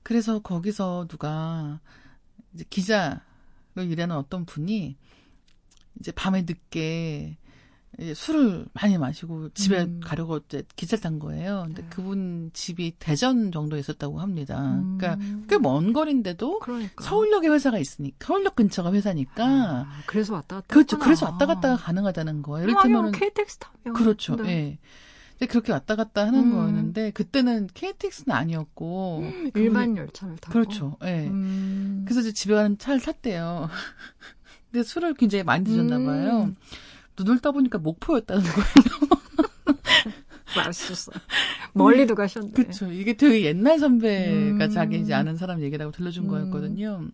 [0.04, 1.80] 그래서 거기서 누가
[2.54, 3.20] 이제 기자로
[3.78, 4.96] 일하는 어떤 분이
[6.00, 7.36] 이제 밤에 늦게
[7.98, 10.00] 이제 술을 많이 마시고 집에 음.
[10.04, 11.64] 가려고 이제 기차를 탄 거예요.
[11.66, 11.88] 근데 네.
[11.90, 14.62] 그분 집이 대전 정도에 있었다고 합니다.
[14.76, 14.98] 음.
[15.00, 17.04] 그러니까 꽤 먼 거리인데도 그러니까.
[17.04, 20.68] 서울역에 회사가 있으니까 서울역 근처가 회사니까 아, 그래서 왔다 갔다.
[20.74, 20.96] 그렇죠.
[20.96, 21.04] 했구나.
[21.06, 22.66] 그래서 왔다 갔다가 가능하다는 거예요.
[22.66, 23.94] 아니요, 이를테면은 KTX 타면.
[23.96, 24.36] 그렇죠.
[24.38, 24.50] 네.
[24.50, 24.78] 예.
[25.32, 26.52] 근데 그렇게 왔다 갔다 하는 음.
[26.54, 30.54] 거였는데 그때는 KTX는 아니었고 그분이- 일반 열차를 타고.
[30.54, 30.98] 그렇죠.
[31.06, 31.28] 예.
[31.28, 32.04] 음.
[32.06, 33.68] 그래서 이제 집에 가는 차를 탔대요.
[34.72, 36.06] 근데 술을 굉장히 많이 드셨나 음.
[36.06, 36.52] 봐요.
[37.24, 39.20] 눈을 떠보니까 목포였다는 거예요.
[40.56, 41.12] 맛있었어.
[41.74, 42.52] 멀리도 가셨네.
[42.52, 42.92] 그렇죠.
[42.92, 44.70] 이게 되게 옛날 선배가 음.
[44.70, 46.30] 자기 이제 아는 사람 얘기라고 들려준 음.
[46.30, 47.08] 거였거든요.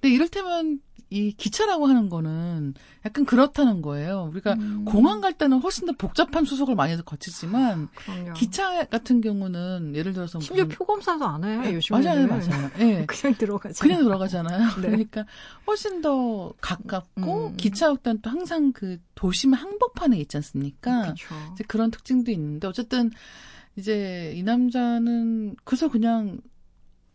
[0.00, 0.80] 근데 이를테면
[1.12, 4.28] 이 기차라고 하는 거는 약간 그렇다는 거예요.
[4.32, 4.84] 우리가 음.
[4.84, 8.32] 공항 갈 때는 훨씬 더 복잡한 수속을 많이 거치지만 그럼요.
[8.34, 11.68] 기차 같은 경우는 예를 들어서 심지어 무슨- 표검사도 안 해.
[11.70, 12.00] 예, 요즘에.
[12.00, 12.70] 맞아요, 맞아요.
[12.78, 13.06] 예.
[13.06, 13.80] 그냥 들어가지.
[13.82, 14.66] 그냥 들어가잖아요.
[14.76, 14.86] 네.
[14.88, 15.24] 그러니까
[15.66, 17.56] 훨씬 더 가깝고 음.
[17.56, 21.02] 기차 역단 또 항상 그 도심 항복판에 있지 않습니까?
[21.02, 21.34] 그렇죠.
[21.54, 23.10] 이제 그런 특징도 있는데 어쨌든
[23.74, 26.38] 이제 이 남자는 그래서 그냥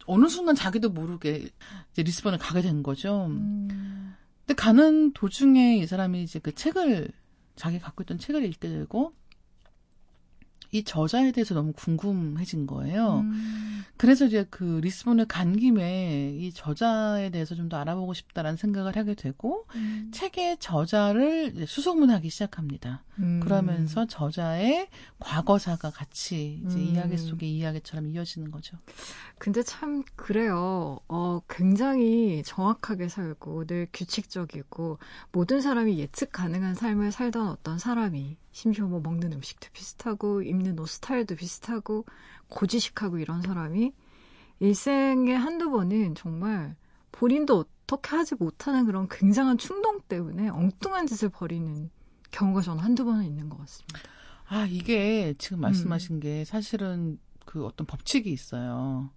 [0.05, 1.49] 어느 순간 자기도 모르게
[1.91, 3.27] 이제 리스본을 가게 된 거죠.
[3.27, 4.15] 음.
[4.45, 7.09] 근데 가는 도중에 이 사람이 이제 그 책을
[7.55, 9.13] 자기 갖고 있던 책을 읽게 되고
[10.71, 13.21] 이 저자에 대해서 너무 궁금해진 거예요.
[13.21, 13.74] 음.
[13.97, 19.15] 그래서 이제 그 리스본에 간 김에 이 저자에 대해서 좀 더 알아보고 싶다라는 생각을 하게
[19.15, 20.11] 되고 음.
[20.13, 23.03] 책의 저자를 수소문하기 시작합니다.
[23.17, 23.39] 음.
[23.39, 24.87] 그러면서 저자의
[25.19, 26.83] 과거사가 같이 이제 음.
[26.83, 28.77] 이야기 속의 이야기처럼 이어지는 거죠.
[29.39, 30.99] 근데 참 그래요.
[31.07, 34.99] 어, 굉장히 정확하게 살고 늘 규칙적이고
[35.31, 40.87] 모든 사람이 예측 가능한 삶을 살던 어떤 사람이 심지어 뭐 먹는 음식도 비슷하고 입는 옷
[40.87, 42.05] 스타일도 비슷하고
[42.47, 43.91] 고지식하고 이런 사람이
[44.61, 46.77] 일생에 한두 번은 정말
[47.11, 51.89] 본인도 어떻게 하지 못하는 그런 굉장한 충동 때문에 엉뚱한 짓을 벌이는
[52.31, 53.99] 경우가 저는 한두 번은 있는 것 같습니다.
[54.47, 55.35] 아, 이게 음.
[55.37, 59.09] 지금 말씀하신 게 사실은 그 어떤 법칙이 있어요.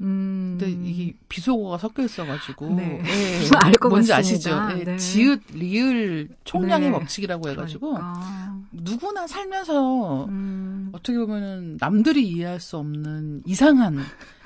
[0.00, 0.56] 음.
[0.58, 2.74] 근데 이게 비속어가 섞여 있어가지고.
[2.74, 3.02] 네.
[3.04, 4.66] 예, 알것 뭔지 같습니다.
[4.66, 4.78] 아시죠?
[4.80, 4.96] 예, 네.
[4.96, 6.98] 지읒, 리을, 총량의 네.
[6.98, 7.94] 법칙이라고 해가지고.
[7.94, 8.56] 그러니까.
[8.72, 10.90] 누구나 살면서 음.
[10.92, 13.98] 어떻게 보면은 남들이 이해할 수 없는 이상한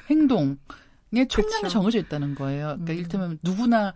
[0.09, 0.57] 행동의
[1.29, 1.69] 총량이 그쵸.
[1.69, 2.67] 정해져 있다는 거예요.
[2.67, 2.99] 그러니까 음.
[2.99, 3.95] 이를테면 누구나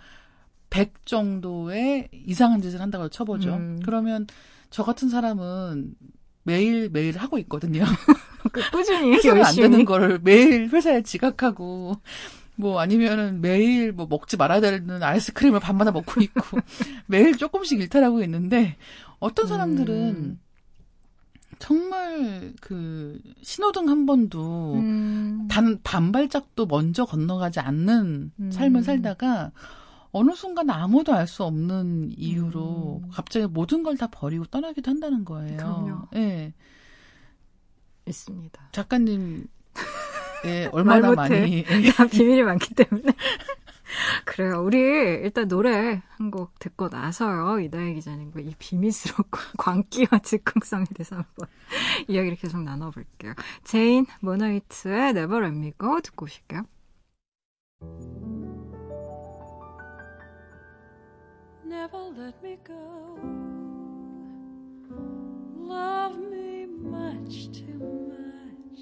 [0.70, 3.54] 100 정도의 이상한 짓을 한다고 쳐보죠.
[3.54, 3.80] 음.
[3.84, 4.26] 그러면
[4.70, 5.94] 저 같은 사람은
[6.42, 7.84] 매일 매일 하고 있거든요.
[8.54, 12.00] 그 꾸준히 해서는 안 열심히 되는 거를 매일 회사에 지각하고
[12.56, 16.40] 뭐 아니면은 매일 뭐 먹지 말아야 되는 아이스크림을 밤마다 먹고 있고
[17.06, 18.76] 매일 조금씩 일탈하고 있는데
[19.18, 20.40] 어떤 사람들은 음.
[21.58, 25.46] 정말 그 신호등 한 번도 음.
[25.50, 28.50] 단 반발짝도 먼저 건너가지 않는 음.
[28.50, 29.50] 삶을 살다가
[30.12, 33.10] 어느 순간 아무도 알 수 없는 이유로 음.
[33.12, 35.56] 갑자기 모든 걸 다 버리고 떠나기도 한다는 거예요.
[35.56, 36.08] 그럼요.
[36.16, 36.52] 예.
[38.06, 38.68] 있습니다.
[38.72, 39.46] 작가님
[40.46, 41.40] 예, 얼마나 말 못해.
[41.40, 41.64] 많이
[42.10, 43.12] 비밀이 많기 때문에.
[44.24, 44.62] 그래요.
[44.64, 47.60] 우리 일단 노래 한 곡 듣고 나서요.
[47.60, 51.48] 이다혜 기자님과 이 비밀스럽고 광기와 즉흥성에 대해서 한번
[52.08, 53.34] 이야기를 계속 나눠볼게요.
[53.62, 56.62] 제인 몬하이트의 Never Let Me Go 듣고 오실게요.
[61.66, 62.74] Never let me go.
[65.66, 66.53] Love me
[66.85, 67.81] much too
[68.12, 68.81] much.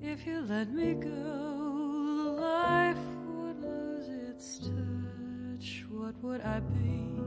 [0.00, 5.84] If you let me go, life would lose its touch.
[5.90, 7.20] What would I be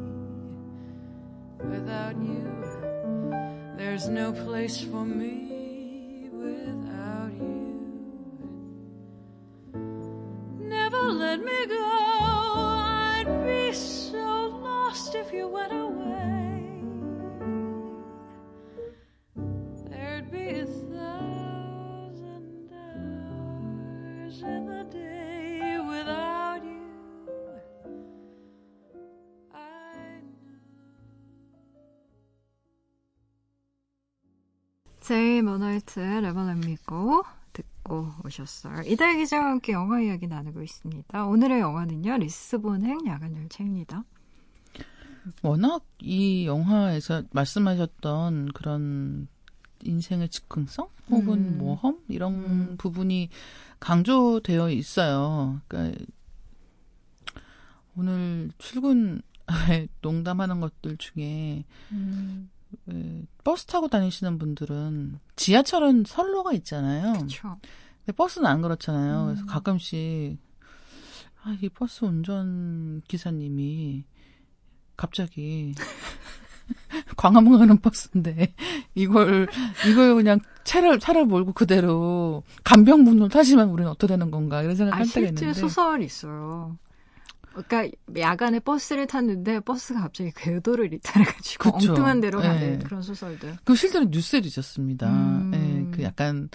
[1.70, 2.50] without you?
[3.78, 7.80] There's no place for me without you.
[10.60, 11.84] Never let me go.
[11.86, 16.13] I'd be so lost if you went away.
[36.48, 38.84] Let Me Go 듣고 오셨어요.
[38.84, 41.26] 이다혜 기자와 함께 영화 이야기 나누고 있습니다.
[41.26, 42.18] 오늘의 영화는요.
[42.20, 44.06] 리스본행 야간열차입니다.
[45.42, 49.28] 워낙 이 영화에서 말씀하셨던 그런
[49.84, 51.58] 인생의 즉흥성 혹은 음.
[51.58, 52.76] 모험 이런 음.
[52.78, 53.30] 부분이
[53.82, 55.60] 강조되어 있어요.
[55.68, 56.02] 그러니까
[57.98, 59.22] 오늘 출근
[60.02, 62.63] 농담하는 것들 중에 음, 왜
[63.44, 67.14] 버스 타고 다니시는 분들은 지하철은 선로가 있잖아요.
[67.14, 67.58] 그렇죠.
[68.06, 69.26] 근데 버스는 안 그렇잖아요.
[69.26, 69.48] 그래서 음.
[69.48, 70.38] 가끔씩
[71.44, 74.06] 아, 이 버스 운전 기사님이
[74.96, 75.74] 갑자기
[77.18, 78.54] 광화문 가는 버스인데
[78.96, 79.48] 이걸
[79.90, 85.00] 이걸 그냥 차를 차를 몰고 그대로 간병문으로 타시면 우리는 어떻게 되는 건가 이런 아, 생각할
[85.04, 86.78] 때가 실제 있는데 소설이 있어요.
[87.54, 91.92] 그러니까 야간에 버스를 탔는데 버스가 갑자기 궤도를 이탈해가지고 그쵸.
[91.92, 92.48] 엉뚱한 데로 네.
[92.48, 93.58] 가는 그런 소설들.
[93.64, 95.10] 그 실제로 뉴스에도 있었습니다.
[95.10, 95.52] 음.
[95.54, 96.50] 예, 그 약간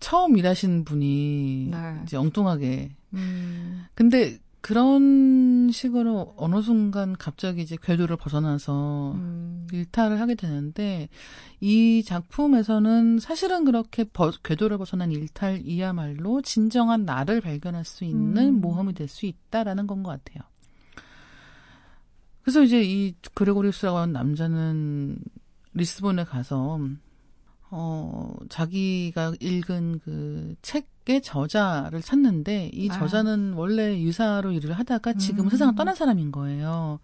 [0.00, 2.00] 처음 일하신 분이 네.
[2.02, 10.36] 이제 엉뚱하게 음, 근데 그런 식으로 어느 순간 갑자기 이제 궤도를 벗어나서 음, 일탈을 하게
[10.36, 11.08] 되는데
[11.60, 18.60] 이 작품에서는 사실은 그렇게 버- 궤도를 벗어난 일탈이야말로 진정한 나를 발견할 수 있는 음.
[18.60, 20.48] 모험이 될 수 있다라는 건 것 같아요.
[22.42, 25.18] 그래서 이제 이 그레고리우스라고 하는 남자는
[25.74, 26.78] 리스본에 가서
[27.70, 32.98] 어 자기가 읽은 그 책 의 저자를 찾는데 이 아.
[32.98, 35.44] 저자는 원래 유사로 일을 하다가 지금 음.
[35.46, 37.00] 은 세상을 떠난 사람인 거예요.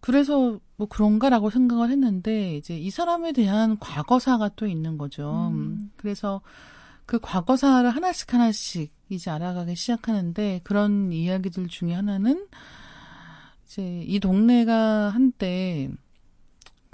[0.00, 5.50] 그래서 뭐 그런가라고 생각을 했는데 이제 이 사람에 대한 과거사가 또 있는 거죠.
[5.52, 5.92] 음.
[5.96, 6.40] 그래서
[7.06, 12.46] 그 과거사를 하나씩 하나씩 이제 알아가기 시작하는데 그런 이야기들 중에 하나는
[13.66, 15.90] 이제 이 동네가 한때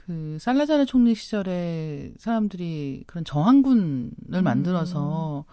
[0.07, 5.45] 그그 살라자르 총리 시절에 사람들이 그런 저항군을 만들어서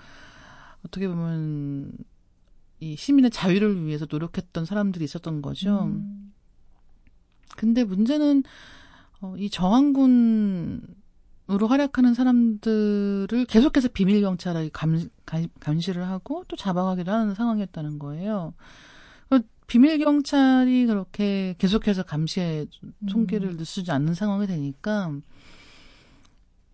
[0.86, 1.92] 어떻게 보면
[2.80, 5.86] 이 시민의 자유를 위해서 노력했던 사람들이 있었던 거죠.
[5.86, 6.34] 음.
[7.56, 8.44] 근데 문제는
[9.22, 10.88] 어, 이 저항군으로
[11.68, 18.54] 활약하는 사람들을 계속해서 비밀 경찰이 감, 감, 감시를 하고 또 잡아가기도 하는 상황이었다는 거예요.
[19.64, 22.66] 그 비밀 경찰이 그렇게 계속해서 감시에
[23.08, 25.12] 총기를 쓰지 않는 상황이 되니까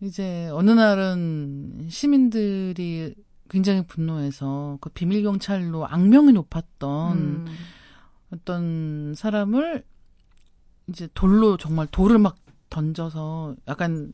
[0.01, 3.13] 이제 어느 날은 시민들이
[3.49, 7.45] 굉장히 분노해서 그 비밀 경찰로 악명이 높았던 음.
[8.31, 9.83] 어떤 사람을
[10.87, 12.37] 이제 돌로 정말 돌을 막
[12.69, 14.13] 던져서 약간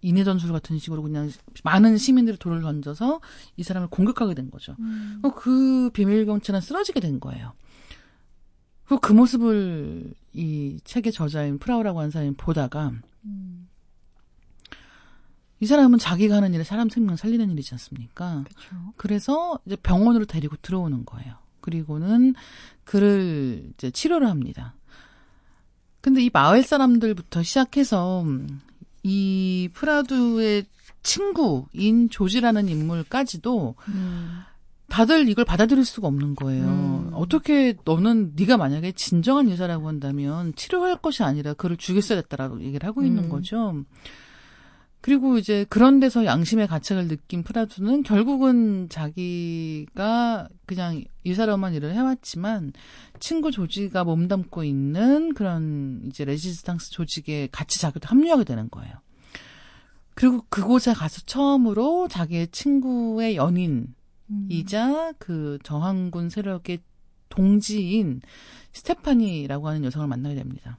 [0.00, 1.30] 인해 전술 같은 식으로 그냥
[1.62, 3.20] 많은 시민들이 돌을 던져서
[3.56, 4.74] 이 사람을 공격하게 된 거죠.
[4.80, 5.20] 음.
[5.22, 7.52] 어, 그 비밀 경찰은 쓰러지게 된 거예요.
[8.98, 12.92] 그 모습을 이 책의 저자인 프라우라고 하는 사람이 보다가
[13.24, 13.68] 음.
[15.60, 18.44] 이 사람은 자기가 하는 일이 사람 생명 살리는 일이지 않습니까?
[18.44, 18.92] 그렇죠.
[18.96, 21.36] 그래서 이제 병원으로 데리고 들어오는 거예요.
[21.60, 22.34] 그리고는
[22.82, 24.74] 그를 이제 치료를 합니다.
[26.00, 28.24] 근데 이 마을 사람들부터 시작해서
[29.04, 30.66] 이 프라두의
[31.04, 34.40] 친구인 조지라는 인물까지도 음.
[34.92, 36.64] 다들 이걸 받아들일 수가 없는 거예요.
[36.64, 37.10] 음.
[37.14, 43.02] 어떻게 너는 네가 만약에 진정한 의사라고 한다면 치료할 것이 아니라 그를 죽였어야 됐다라고 얘기를 하고
[43.02, 43.28] 있는 음.
[43.30, 43.84] 거죠.
[45.00, 52.74] 그리고 이제 그런 데서 양심의 가책을 느낀 프라두는 결국은 자기가 그냥 이 사람만 일을 해왔지만
[53.18, 58.92] 친구 조지가 몸담고 있는 그런 이제 레지스탕스 조직에 같이 자기도 합류하게 되는 거예요.
[60.14, 64.01] 그리고 그곳에 가서 처음으로 자기의 친구의 연인 음.
[64.48, 66.78] 이자 그 저항군 세력의
[67.28, 68.20] 동지인
[68.72, 70.78] 스테파니라고 하는 여성을 만나게 됩니다.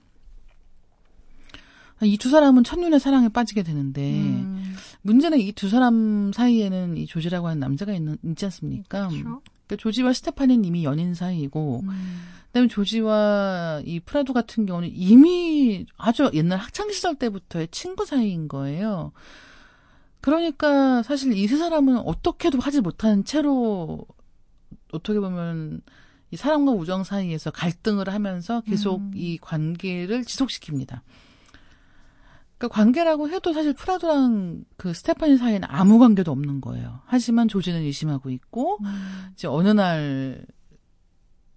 [2.01, 4.75] 이 두 사람은 첫눈에 사랑에 빠지게 되는데 음.
[5.03, 9.07] 문제는 이 두 사람 사이에는 이 조지라고 하는 남자가 있는, 있지 않습니까?
[9.07, 9.23] 그렇죠.
[9.23, 12.21] 그러니까 조지와 스테파니는 이미 연인 사이이고 음.
[12.47, 19.11] 그다음에 조지와 이 프라두 같은 경우는 이미 아주 옛날 학창 시절 때부터의 친구 사이인 거예요.
[20.23, 24.05] 그러니까 사실 이 세 사람은 어떻게도 하지 못한 채로
[24.93, 25.81] 어떻게 보면
[26.31, 29.11] 이 사랑과 우정 사이에서 갈등을 하면서 계속 음.
[29.13, 31.01] 이 관계를 지속시킵니다.
[32.57, 37.01] 그러니까 관계라고 해도 사실 프라도랑 그 스테파니 사이에는 아무 관계도 없는 거예요.
[37.05, 39.27] 하지만 조지는 의심하고 있고 음.
[39.33, 40.45] 이제 어느 날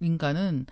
[0.01, 0.67] 인간은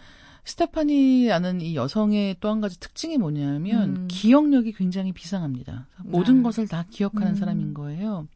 [0.44, 4.08] 스테파니라는 이 여성의 또 한 가지 특징이 뭐냐면 음.
[4.08, 5.88] 기억력이 굉장히 비상합니다.
[6.04, 6.42] 모든 네.
[6.42, 7.34] 것을 다 기억하는 음.
[7.34, 8.28] 사람인 거예요.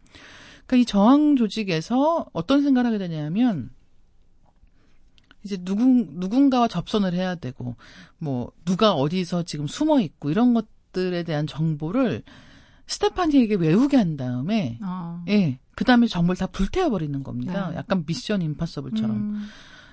[0.67, 3.71] 그러니까 이 저항 조직에서 어떤 생각을 하게 되냐면
[5.45, 7.77] 이제 누군 누군가와 접선을 해야 되고
[8.19, 12.23] 뭐 누가 어디서 지금 숨어 있고 이런 것들에 대한 정보를
[12.87, 15.23] 스테파니에게 외우게 한 다음에 어.
[15.29, 17.71] 예, 그 다음에 정보를 다 불태워 버리는 겁니다.
[17.71, 17.77] 네.
[17.77, 19.17] 약간 미션 임파서블처럼.
[19.17, 19.49] 음.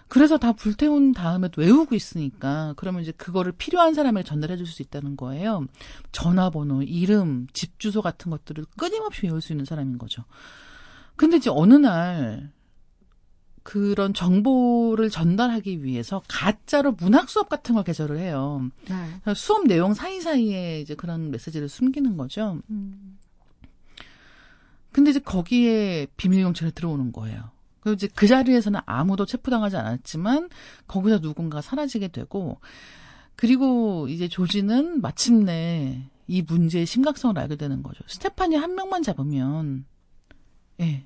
[0.07, 4.81] 그래서 다 불태운 다음에 또 외우고 있으니까 그러면 이제 그거를 필요한 사람에게 전달해 줄 수
[4.81, 5.65] 있다는 거예요.
[6.11, 10.23] 전화번호, 이름, 집 주소 같은 것들을 끊임없이 외울 수 있는 사람인 거죠.
[11.15, 12.51] 근데 이제 어느 날
[13.63, 18.69] 그런 정보를 전달하기 위해서 가짜로 문학 수업 같은 걸 개설을 해요.
[18.87, 19.33] 네.
[19.33, 22.59] 수업 내용 사이사이에 이제 그런 메시지를 숨기는 거죠.
[22.69, 23.17] 음.
[24.91, 27.54] 근데 이제 거기에 비밀 경찰이 들어오는 거예요.
[27.86, 30.49] 그리고 이제 그 자리에서는 아무도 체포당하지 않았지만
[30.88, 32.59] 거기서 누군가 사라지게 되고
[33.36, 38.03] 그리고 이제 조지는 마침내 이 문제의 심각성을 알게 되는 거죠.
[38.07, 39.86] 스테파니 한 명만 잡으면
[40.79, 41.05] 예.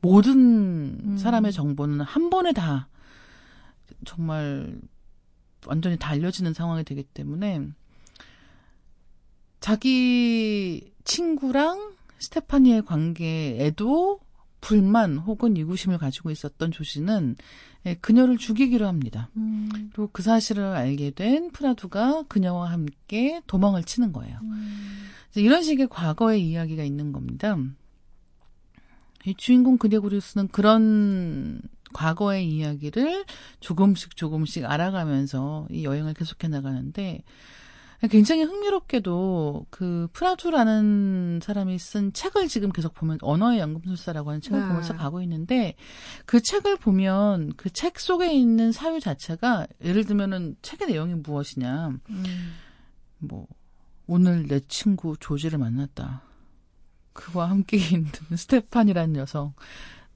[0.00, 1.16] 모든 음.
[1.18, 2.88] 사람의 정보는 한 번에 다
[4.06, 4.80] 정말
[5.66, 7.60] 완전히 다 알려지는 상황이 되기 때문에
[9.60, 14.20] 자기 친구랑 스테파니의 관계에도
[14.66, 17.36] 불만 혹은 이구심을 가지고 있었던 조지는
[17.86, 19.30] 예, 그녀를 죽이기로 합니다.
[19.36, 19.68] 음.
[19.70, 24.40] 그리고 그 사실을 알게 된 프라두가 그녀와 함께 도망을 치는 거예요.
[24.42, 25.08] 음.
[25.36, 27.56] 이런 식의 과거의 이야기가 있는 겁니다.
[29.24, 31.60] 이 주인공 그레고리우스는 그런
[31.92, 33.24] 과거의 이야기를
[33.60, 37.22] 조금씩 조금씩 알아가면서 이 여행을 계속해 나가는데
[38.10, 44.66] 굉장히 흥미롭게도 그 프라두라는 사람이 쓴 책을 지금 계속 보면 언어의 연금술사라고 하는 책을 네.
[44.66, 45.74] 보면서 가고 있는데
[46.26, 52.24] 그 책을 보면 그 책 속에 있는 사유 자체가 예를 들면은 책의 내용이 무엇이냐 음.
[53.18, 53.46] 뭐
[54.06, 56.22] 오늘 내 친구 조지를 만났다.
[57.12, 59.52] 그와 함께 있는 스테파니라는 여성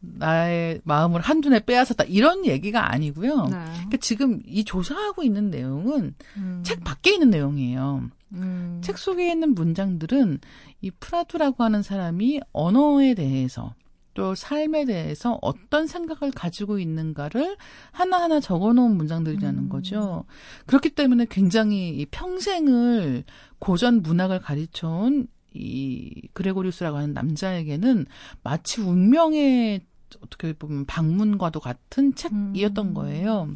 [0.01, 3.45] 나의 마음을 한눈에 빼앗았다 이런 얘기가 아니고요.
[3.45, 3.51] 네.
[3.51, 6.63] 그러니까 지금 이 조사하고 있는 내용은 음.
[6.65, 8.11] 책 밖에 있는 내용이에요.
[8.33, 8.81] 음.
[8.83, 10.39] 책 속에 있는 문장들은
[10.81, 13.75] 이 프라두라고 하는 사람이 언어에 대해서
[14.15, 17.57] 또 삶에 대해서 어떤 생각을 가지고 있는가를
[17.93, 19.69] 하나하나 적어 놓은 문장들이라는 음.
[19.69, 20.25] 거죠.
[20.67, 23.25] 그렇기 때문에 굉장히 이 평생을
[23.59, 28.07] 고전 문학을 가르쳐 온 이 그레고리우스라고 하는 남자에게는
[28.43, 29.81] 마치 운명의
[30.21, 32.95] 어떻게 보면 방문과도 같은 책이었던 음.
[32.95, 33.49] 거예요.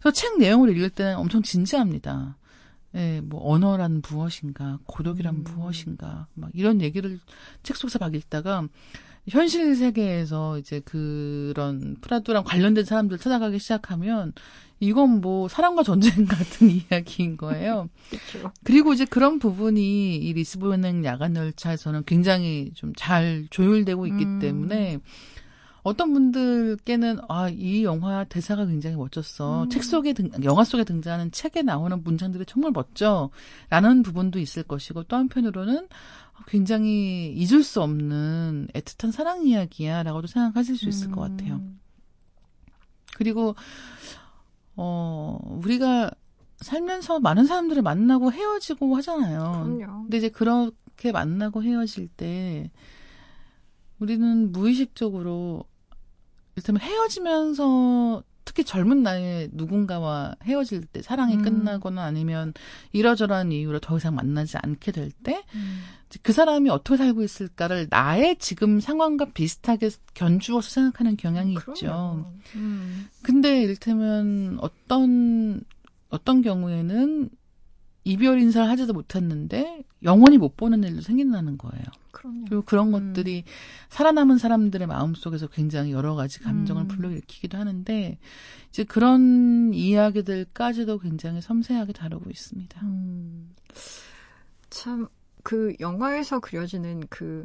[0.00, 2.36] 그래서 책 내용을 읽을 때는 엄청 진지합니다.
[2.94, 5.44] 예, 뭐 언어란 무엇인가, 고독이란 음.
[5.44, 7.18] 무엇인가, 막 이런 얘기를
[7.62, 8.66] 책 속에서 막 읽다가
[9.28, 14.32] 현실 세계에서 이제 그런 프라도랑 관련된 사람들 찾아가기 시작하면
[14.80, 17.88] 이건 뭐 사랑과 전쟁 같은 이야기인 거예요.
[18.10, 18.52] 그렇죠.
[18.64, 24.38] 그리고 이제 그런 부분이 이 리스본행 야간 열차에서는 굉장히 좀 잘 조율되고 있기 음.
[24.40, 24.98] 때문에
[25.82, 29.64] 어떤 분들께는 아 이 영화 대사가 굉장히 멋졌어.
[29.64, 29.68] 음.
[29.68, 35.16] 책 속에 등 영화 속에 등장하는 책에 나오는 문장들이 정말 멋져라는 부분도 있을 것이고 또
[35.16, 35.88] 한편으로는
[36.46, 41.56] 굉장히 잊을 수 없는 애틋한 사랑 이야기야라고도 생각하실 수 있을 것 같아요.
[41.56, 41.80] 음.
[43.16, 43.54] 그리고
[44.76, 46.10] 어 우리가
[46.58, 49.38] 살면서 많은 사람들을 만나고 헤어지고 하잖아요.
[49.78, 50.02] 그럼요.
[50.02, 52.70] 근데 이제 그렇게 만나고 헤어질 때
[53.98, 55.64] 우리는 무의식적으로
[56.56, 61.42] 일단 헤어지면서 특히 젊은 나이에 누군가와 헤어질 때 사랑이 음.
[61.42, 62.52] 끝나거나 아니면
[62.92, 66.32] 이러저러한 이유로 더 이상 만나지 않게 될 때그 음.
[66.32, 71.74] 사람이 어떻게 살고 있을까를 나의 지금 상황과 비슷하게 견주어서 생각하는 경향이 있죠.
[71.74, 72.24] 그럼요.
[72.56, 73.08] 음.
[73.22, 75.62] 근데 이를테면 어떤
[76.10, 77.30] 어떤 경우에는
[78.04, 81.84] 이별 인사를 하지도 못했는데 영원히 못 보는 일도 생긴다는 거예요.
[82.22, 82.44] 그럼요.
[82.44, 83.14] 그리고 그런 음.
[83.14, 83.42] 것들이
[83.88, 86.88] 살아남은 사람들의 마음 속에서 굉장히 여러 가지 감정을 음.
[86.88, 88.18] 불러일으키기도 하는데
[88.68, 92.80] 이제 그런 이야기들까지도 굉장히 섬세하게 다루고 있습니다.
[92.82, 93.54] 음.
[94.70, 95.08] 참,
[95.42, 97.44] 그 영화에서 그려지는 그,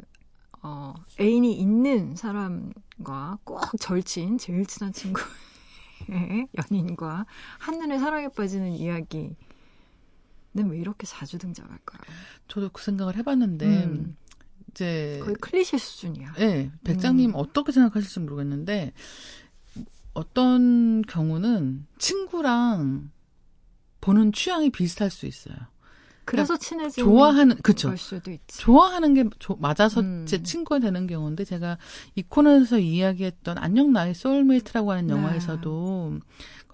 [0.62, 5.26] 어, 애인이 있는 사람과 꼭 절친, 제일 친한 친구의
[6.70, 7.26] 연인과
[7.58, 9.34] 한눈에 사랑에 빠지는 이야기는
[10.54, 12.00] 왜 이렇게 자주 등장할까요?
[12.46, 14.16] 저도 그 생각을 해봤는데 음.
[14.82, 16.34] 이제 거의 클리셰 수준이야.
[16.34, 17.34] 네, 백장님 음.
[17.34, 18.92] 어떻게 생각하실지 모르겠는데
[20.14, 23.10] 어떤 경우는 친구랑
[24.00, 25.56] 보는 취향이 비슷할 수 있어요.
[26.24, 27.88] 그래서 친해진 좋아하는 그쵸.
[27.88, 28.58] 걸 수도 있지.
[28.58, 30.26] 좋아하는 게 조- 맞아서 음.
[30.26, 31.78] 제 친구가 되는 경우인데 제가
[32.16, 35.14] 이 코너에서 이야기했던 안녕 나의 소울메이트라고 하는 네.
[35.14, 36.18] 영화에서도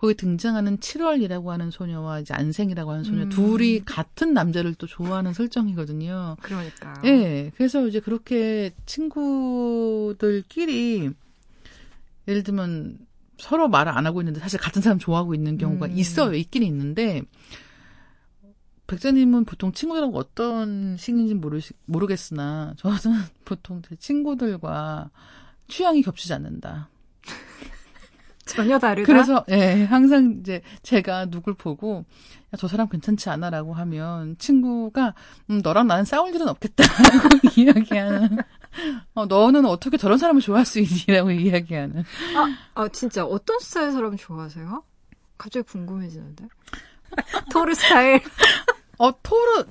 [0.04, 3.30] 거기 등장하는 7월이라고 하는 소녀와 이제 안생이라고 하는 소녀 음.
[3.30, 6.36] 둘이 같은 남자를 또 좋아하는 설정이거든요.
[6.42, 7.00] 그러니까.
[7.06, 7.50] 예.
[7.56, 10.28] 그래서 이제 그렇게 친구들끼리
[12.28, 12.98] 예를 들면
[13.38, 15.96] 서로 말을 안 하고 있는데 사실 같은 사람 좋아하고 있는 경우가 음.
[15.96, 16.34] 있어요.
[16.34, 17.22] 있긴 있는데
[18.86, 22.96] 백자님은 보통 친구들하고 어떤 식인지 모르 모르겠으나 저는
[23.46, 25.08] 보통 제 친구들과
[25.68, 26.90] 취향이 겹치지 않는다.
[28.46, 29.06] 전혀 다르다.
[29.06, 32.04] 그래서 예, 항상 이제 제가 누굴 보고
[32.52, 35.14] 야, 저 사람 괜찮지 않아라고 하면 친구가
[35.50, 38.38] 음, 너랑 나는 싸울 일은 없겠다라고 이야기하는.
[39.14, 42.04] 어, 너는 어떻게 저런 사람을 좋아할 수 있니라고 이야기하는.
[42.74, 44.82] 아, 진짜 어떤 스타일 사람 좋아하세요?
[45.38, 46.46] 갑자기 궁금해지는데.
[47.52, 48.20] 토르 스타일.
[48.98, 49.64] 어, 토르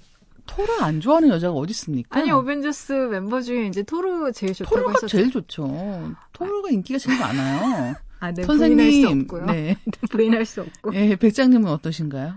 [0.46, 2.20] 토르 안 좋아하는 여자가 어디 있습니까?
[2.20, 5.08] 아니, 어벤져스 멤버 중에 이제 토르 제일 좋다고 토르가 하셨죠.
[5.08, 6.14] 제일 좋죠.
[6.34, 7.96] 토르가 인기가 제일 많아요.
[8.24, 9.46] 아, 네, 부인할 수 선생님, 없고요.
[9.48, 9.78] 네,
[10.10, 10.96] 부인할 수 없고.
[10.96, 12.36] 예, 백장님은 어떠신가요?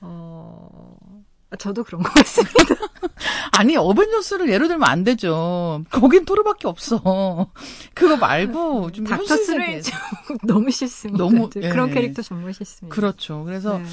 [0.00, 0.96] 어,
[1.58, 2.76] 저도 그런 것 같습니다.
[3.58, 5.82] 아니 어벤져스를 예로 들면 안 되죠.
[5.90, 7.50] 거긴 토르밖에 없어.
[7.94, 9.90] 그거 말고 좀 닥터 세계에서.
[10.46, 11.18] 너무 싫습니다.
[11.22, 11.94] 너무, 네, 그런 예.
[11.94, 12.94] 캐릭터 정말 싫습니다.
[12.94, 13.42] 그렇죠.
[13.42, 13.84] 그래서 네.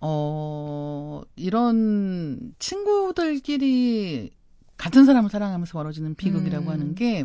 [0.00, 4.30] 어 이런 친구들끼리
[4.76, 6.70] 같은 사람을 사랑하면서 벌어지는 비극이라고 음.
[6.70, 7.24] 하는 게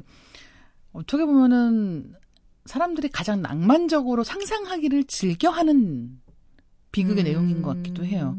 [0.94, 2.14] 어떻게 보면은
[2.68, 6.20] 사람들이 가장 낭만적으로 상상하기를 즐겨하는
[6.92, 7.26] 비극의 음.
[7.26, 8.38] 내용인 것 같기도 해요.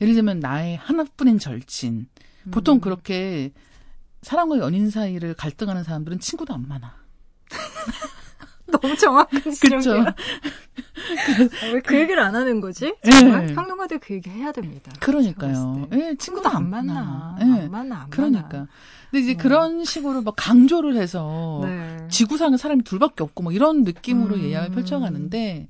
[0.00, 2.08] 예를 들면 나의 하나뿐인 절친.
[2.50, 2.80] 보통 음.
[2.80, 3.52] 그렇게
[4.22, 6.94] 사람과 연인 사이를 갈등하는 사람들은 친구도 안 많아.
[8.80, 9.52] 너무 정확한 그렇죠.
[9.80, 10.14] 지적이야.
[11.74, 12.94] 왜 그 얘기를 안 하는 거지?
[13.10, 13.54] 정말 네.
[13.54, 14.92] 평론가들 그 얘기 해야 됩니다.
[15.00, 15.88] 그러니까요.
[15.92, 17.36] 예, 친구도 안 만나.
[17.40, 17.44] 예.
[17.44, 18.48] 안 만나, 안 그러니까.
[18.48, 18.68] 만나.
[19.10, 19.36] 근데 이제 어.
[19.36, 22.06] 그런 식으로 막 강조를 해서 네.
[22.10, 24.42] 지구상에 사람이 둘밖에 없고 뭐 이런 느낌으로 음.
[24.42, 25.68] 예약을 펼쳐가는데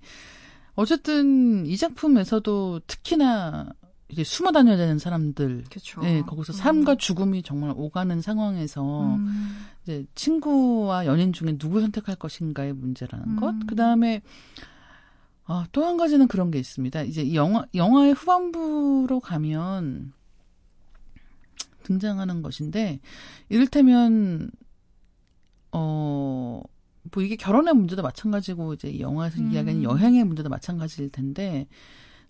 [0.74, 3.68] 어쨌든 이 작품에서도 특히나
[4.10, 5.64] 이제 숨어 다녀야 되는 사람들.
[5.70, 6.00] 그렇죠.
[6.02, 9.56] 네, 거기서 삶과 죽음이 정말 오가는 상황에서 음.
[9.82, 13.50] 이제 친구와 연인 중에 누구 선택할 것인가의 문제라는 것.
[13.50, 13.66] 음.
[13.66, 14.22] 그 다음에
[15.44, 17.02] 아, 또 한 가지는 그런 게 있습니다.
[17.02, 20.12] 이제 이 영화 영화의 후반부로 가면
[21.82, 23.00] 등장하는 것인데
[23.48, 24.50] 이를테면
[25.72, 26.62] 어.
[27.12, 29.50] 뭐 이게 결혼의 문제도 마찬가지고 이제 이 영화에서 음.
[29.50, 31.66] 이야기하는 여행의 문제도 마찬가지일 텐데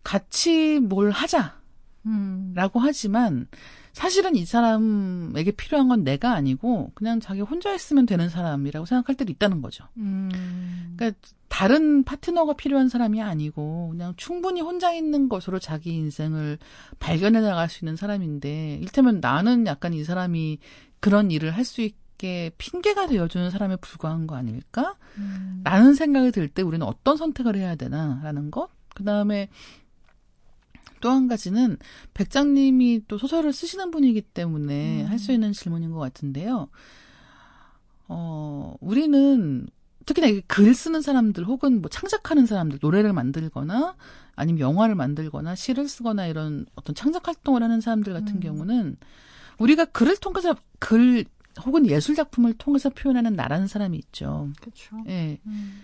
[0.03, 1.60] 같이 뭘 하자
[2.07, 2.53] 음.
[2.55, 3.47] 라고 하지만
[3.93, 9.33] 사실은 이 사람에게 필요한 건 내가 아니고 그냥 자기 혼자 있으면 되는 사람이라고 생각할 때도
[9.33, 9.85] 있다는 거죠.
[9.97, 10.95] 음.
[10.97, 16.59] 그러니까 다른 파트너가 필요한 사람이 아니고 그냥 충분히 혼자 있는 것으로 자기 인생을
[17.01, 20.59] 발견해 나갈 수 있는 사람인데 일테면 나는 약간 이 사람이
[21.01, 24.95] 그런 일을 할 수 있게 핑계가 되어주는 사람에 불과한 거 아닐까?
[25.19, 25.63] 음.
[25.65, 28.69] 라는 생각이 들 때 우리는 어떤 선택을 해야 되나라는 것.
[28.95, 29.49] 그 다음에
[31.01, 31.77] 또 한 가지는
[32.15, 35.09] 백장님이 또 소설을 쓰시는 분이기 때문에 음.
[35.09, 36.69] 할수 있는 질문인 것 같은데요.
[38.09, 39.67] 어, 우리는
[40.07, 43.95] 특히나 이글 쓰는 사람들 혹은 뭐 창작하는 사람들, 노래를 만들거나
[44.35, 48.41] 아니면 영화를 만들거나 시를 쓰거나 이런 어떤 창작 활동을 하는 사람들 같은 음.
[48.41, 48.97] 경우는
[49.59, 51.25] 우리가 글을 통해서 글
[51.65, 54.51] 혹은 예술 작품을 통해서 표현하는 나라는 사람이 있죠.
[54.61, 54.97] 그렇죠.
[55.09, 55.39] 예.
[55.47, 55.83] 음.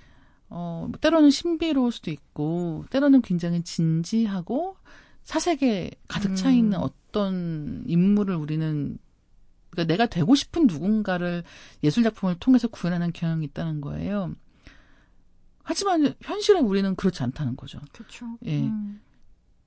[0.48, 4.76] 어, 뭐 때로는 신비로울 수도 있고, 때로는 굉장히 진지하고,
[5.26, 6.82] 사색에 가득 차 있는 음.
[6.84, 8.96] 어떤 인물을 우리는,
[9.70, 11.42] 그러니까 내가 되고 싶은 누군가를
[11.82, 14.32] 예술 작품을 통해서 구현하는 경향이 있다는 거예요.
[15.64, 17.80] 하지만 현실은 우리는 그렇지 않다는 거죠.
[17.92, 18.38] 그렇죠.
[18.44, 18.62] 예.
[18.62, 19.02] 음.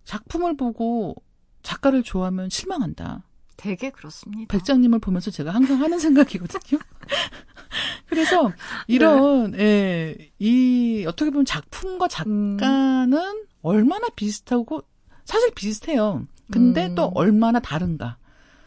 [0.05, 1.14] 작품을 보고
[1.62, 3.24] 작가를 좋아하면 실망한다.
[3.57, 4.57] 되게 그렇습니다.
[4.57, 6.80] 백장님을 보면서 제가 항상 하는 생각이거든요.
[8.07, 8.53] 그래서
[8.88, 9.60] 이런 네.
[9.60, 12.57] 예, 이 어떻게 보면 작품과 음.
[12.57, 14.84] 작가는 얼마나 비슷하고
[15.30, 16.26] 사실 비슷해요.
[16.50, 16.96] 근데 음.
[16.96, 18.18] 또 얼마나 다른가?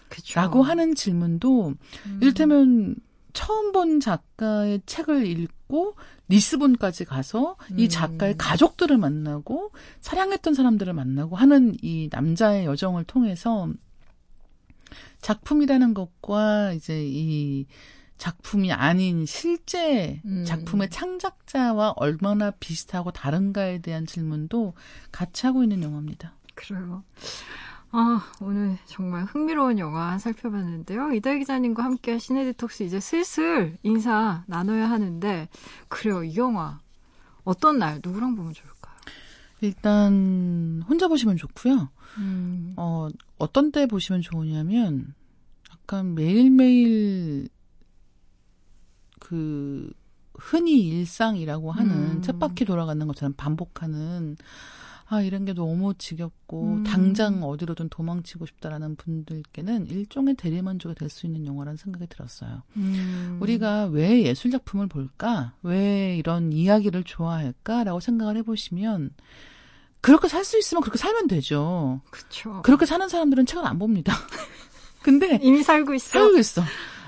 [0.09, 0.39] 그쵸.
[0.39, 1.75] 라고 하는 질문도
[2.07, 2.19] 음.
[2.23, 2.95] 이를테면
[3.33, 5.97] 처음 본 작가의 책을 읽고
[6.29, 7.89] 리스본까지 가서 이 음.
[7.89, 13.69] 작가의 가족들을 만나고 사랑했던 사람들을 만나고 하는 이 남자의 여정을 통해서
[15.21, 17.67] 작품이라는 것과 이제 이
[18.19, 20.45] 작품이 아닌 실제 음.
[20.45, 24.75] 작품의 창작자와 얼마나 비슷하고 다른가에 대한 질문도
[25.11, 26.37] 같이 하고 있는 영화입니다.
[26.55, 27.05] 그래요.
[27.95, 31.13] 아, 오늘 정말 흥미로운 영화 살펴봤는데요.
[31.13, 35.49] 이달 기자님과 함께 시네 디톡스 이제 슬슬 인사 나눠야 하는데,
[35.89, 36.81] 그래요, 이 영화.
[37.45, 38.95] 어떤 날, 누구랑 보면 좋을까요?
[39.61, 41.91] 일단 혼자 보시면 좋고요.
[42.19, 45.15] 음, 어, 어떤 때 보시면 좋으냐면,
[45.71, 47.49] 약간 매일매일
[49.21, 49.93] 그,
[50.35, 52.23] 흔히 일상이라고 하는 음.
[52.23, 54.37] 쳇바퀴 돌아가는 것처럼 반복하는,
[55.07, 56.85] 아, 이런 게 너무 지겹고, 음.
[56.85, 62.63] 당장 어디로든 도망치고 싶다라는 분들께는 일종의 대리만족이 될 수 있는 영화라는 생각이 들었어요.
[62.77, 63.39] 음.
[63.41, 65.53] 우리가 왜 예술 작품을 볼까?
[65.63, 67.85] 왜 이런 이야기를 좋아할까?
[67.85, 69.11] 라고 생각을 해보시면,
[70.01, 72.01] 그렇게 살 수 있으면 그렇게 살면 되죠.
[72.11, 72.61] 그쵸.
[72.63, 74.13] 그렇게 사는 사람들은 책을 안 봅니다.
[75.03, 76.11] 근데 이미 살고 있어.
[76.19, 76.63] 살고 있어.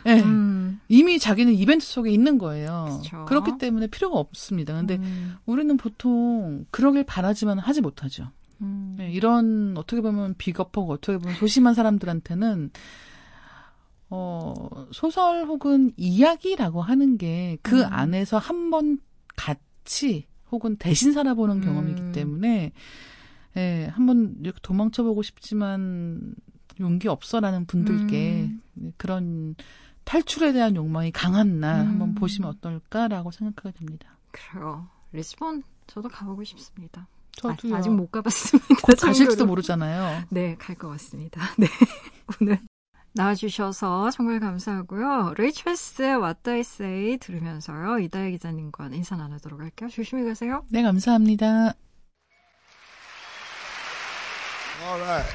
[0.07, 0.21] 예.
[0.21, 3.01] 음, 이미 자기는 이벤트 속에 있는 거예요.
[3.03, 3.25] 그쵸.
[3.25, 4.75] 그렇기 때문에 필요가 없습니다.
[4.75, 8.29] 근데 음, 우리는 보통 그러길 바라지만 하지 못하죠.
[8.61, 8.97] 음.
[9.01, 12.71] 예, 이런 어떻게 보면 비겁하고 어떻게 보면 소심한 사람들한테는
[14.11, 14.55] 어,
[14.93, 17.87] 소설 혹은 이야기라고 하는 게그 음.
[17.91, 18.99] 안에서 한 번
[19.37, 21.61] 같이 혹은 대신 살아보는 음.
[21.63, 22.73] 경험이기 때문에
[23.57, 26.35] 예, 한번 이렇게 도망쳐보고 싶지만
[26.81, 28.93] 용기 없어라는 분들께 음.
[28.97, 29.55] 그런
[30.05, 31.87] 탈출에 대한 욕망이 강한 날 음.
[31.89, 34.17] 한번 보시면 어떨까라고 생각하게 됩니다.
[34.33, 34.89] 그래요.
[35.13, 37.07] 리스본, 저도 가보고 싶습니다.
[37.37, 37.75] 저도요.
[37.75, 38.67] 아, 아직 못 가봤습니다.
[38.83, 39.47] 곧 가실지도.
[39.47, 40.25] 모르잖아요.
[40.31, 41.41] 네, 갈 것 같습니다.
[41.59, 41.67] 네.
[42.41, 42.59] 오늘
[43.15, 45.35] 나와주셔서 정말 감사하고요.
[45.39, 47.99] 레이첼스의 What I Say 들으면서요.
[48.01, 49.89] 이다혜 기자님과 인사 나누도록 할게요.
[49.89, 50.65] 조심히 가세요.
[50.71, 51.75] 네, 감사합니다.
[54.87, 55.35] All right.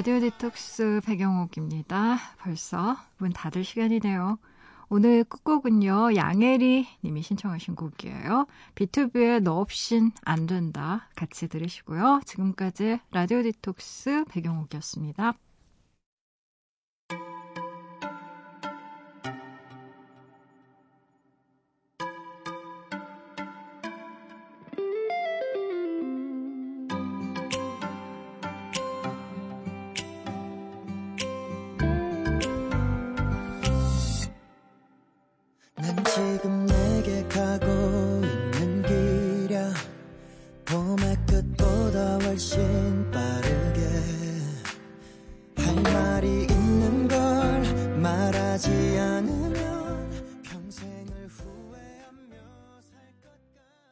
[0.00, 2.16] 라디오 디톡스 배경옥입니다.
[2.38, 4.38] 벌써 문 닫을 시간이네요.
[4.88, 8.46] 오늘 끝곡은요, 양혜리 님이 신청하신 곡이에요.
[8.76, 11.06] BTOB의 너 없인 안 된다.
[11.16, 12.22] 같이 들으시고요.
[12.24, 15.34] 지금까지 라디오 디톡스 배경옥이었습니다.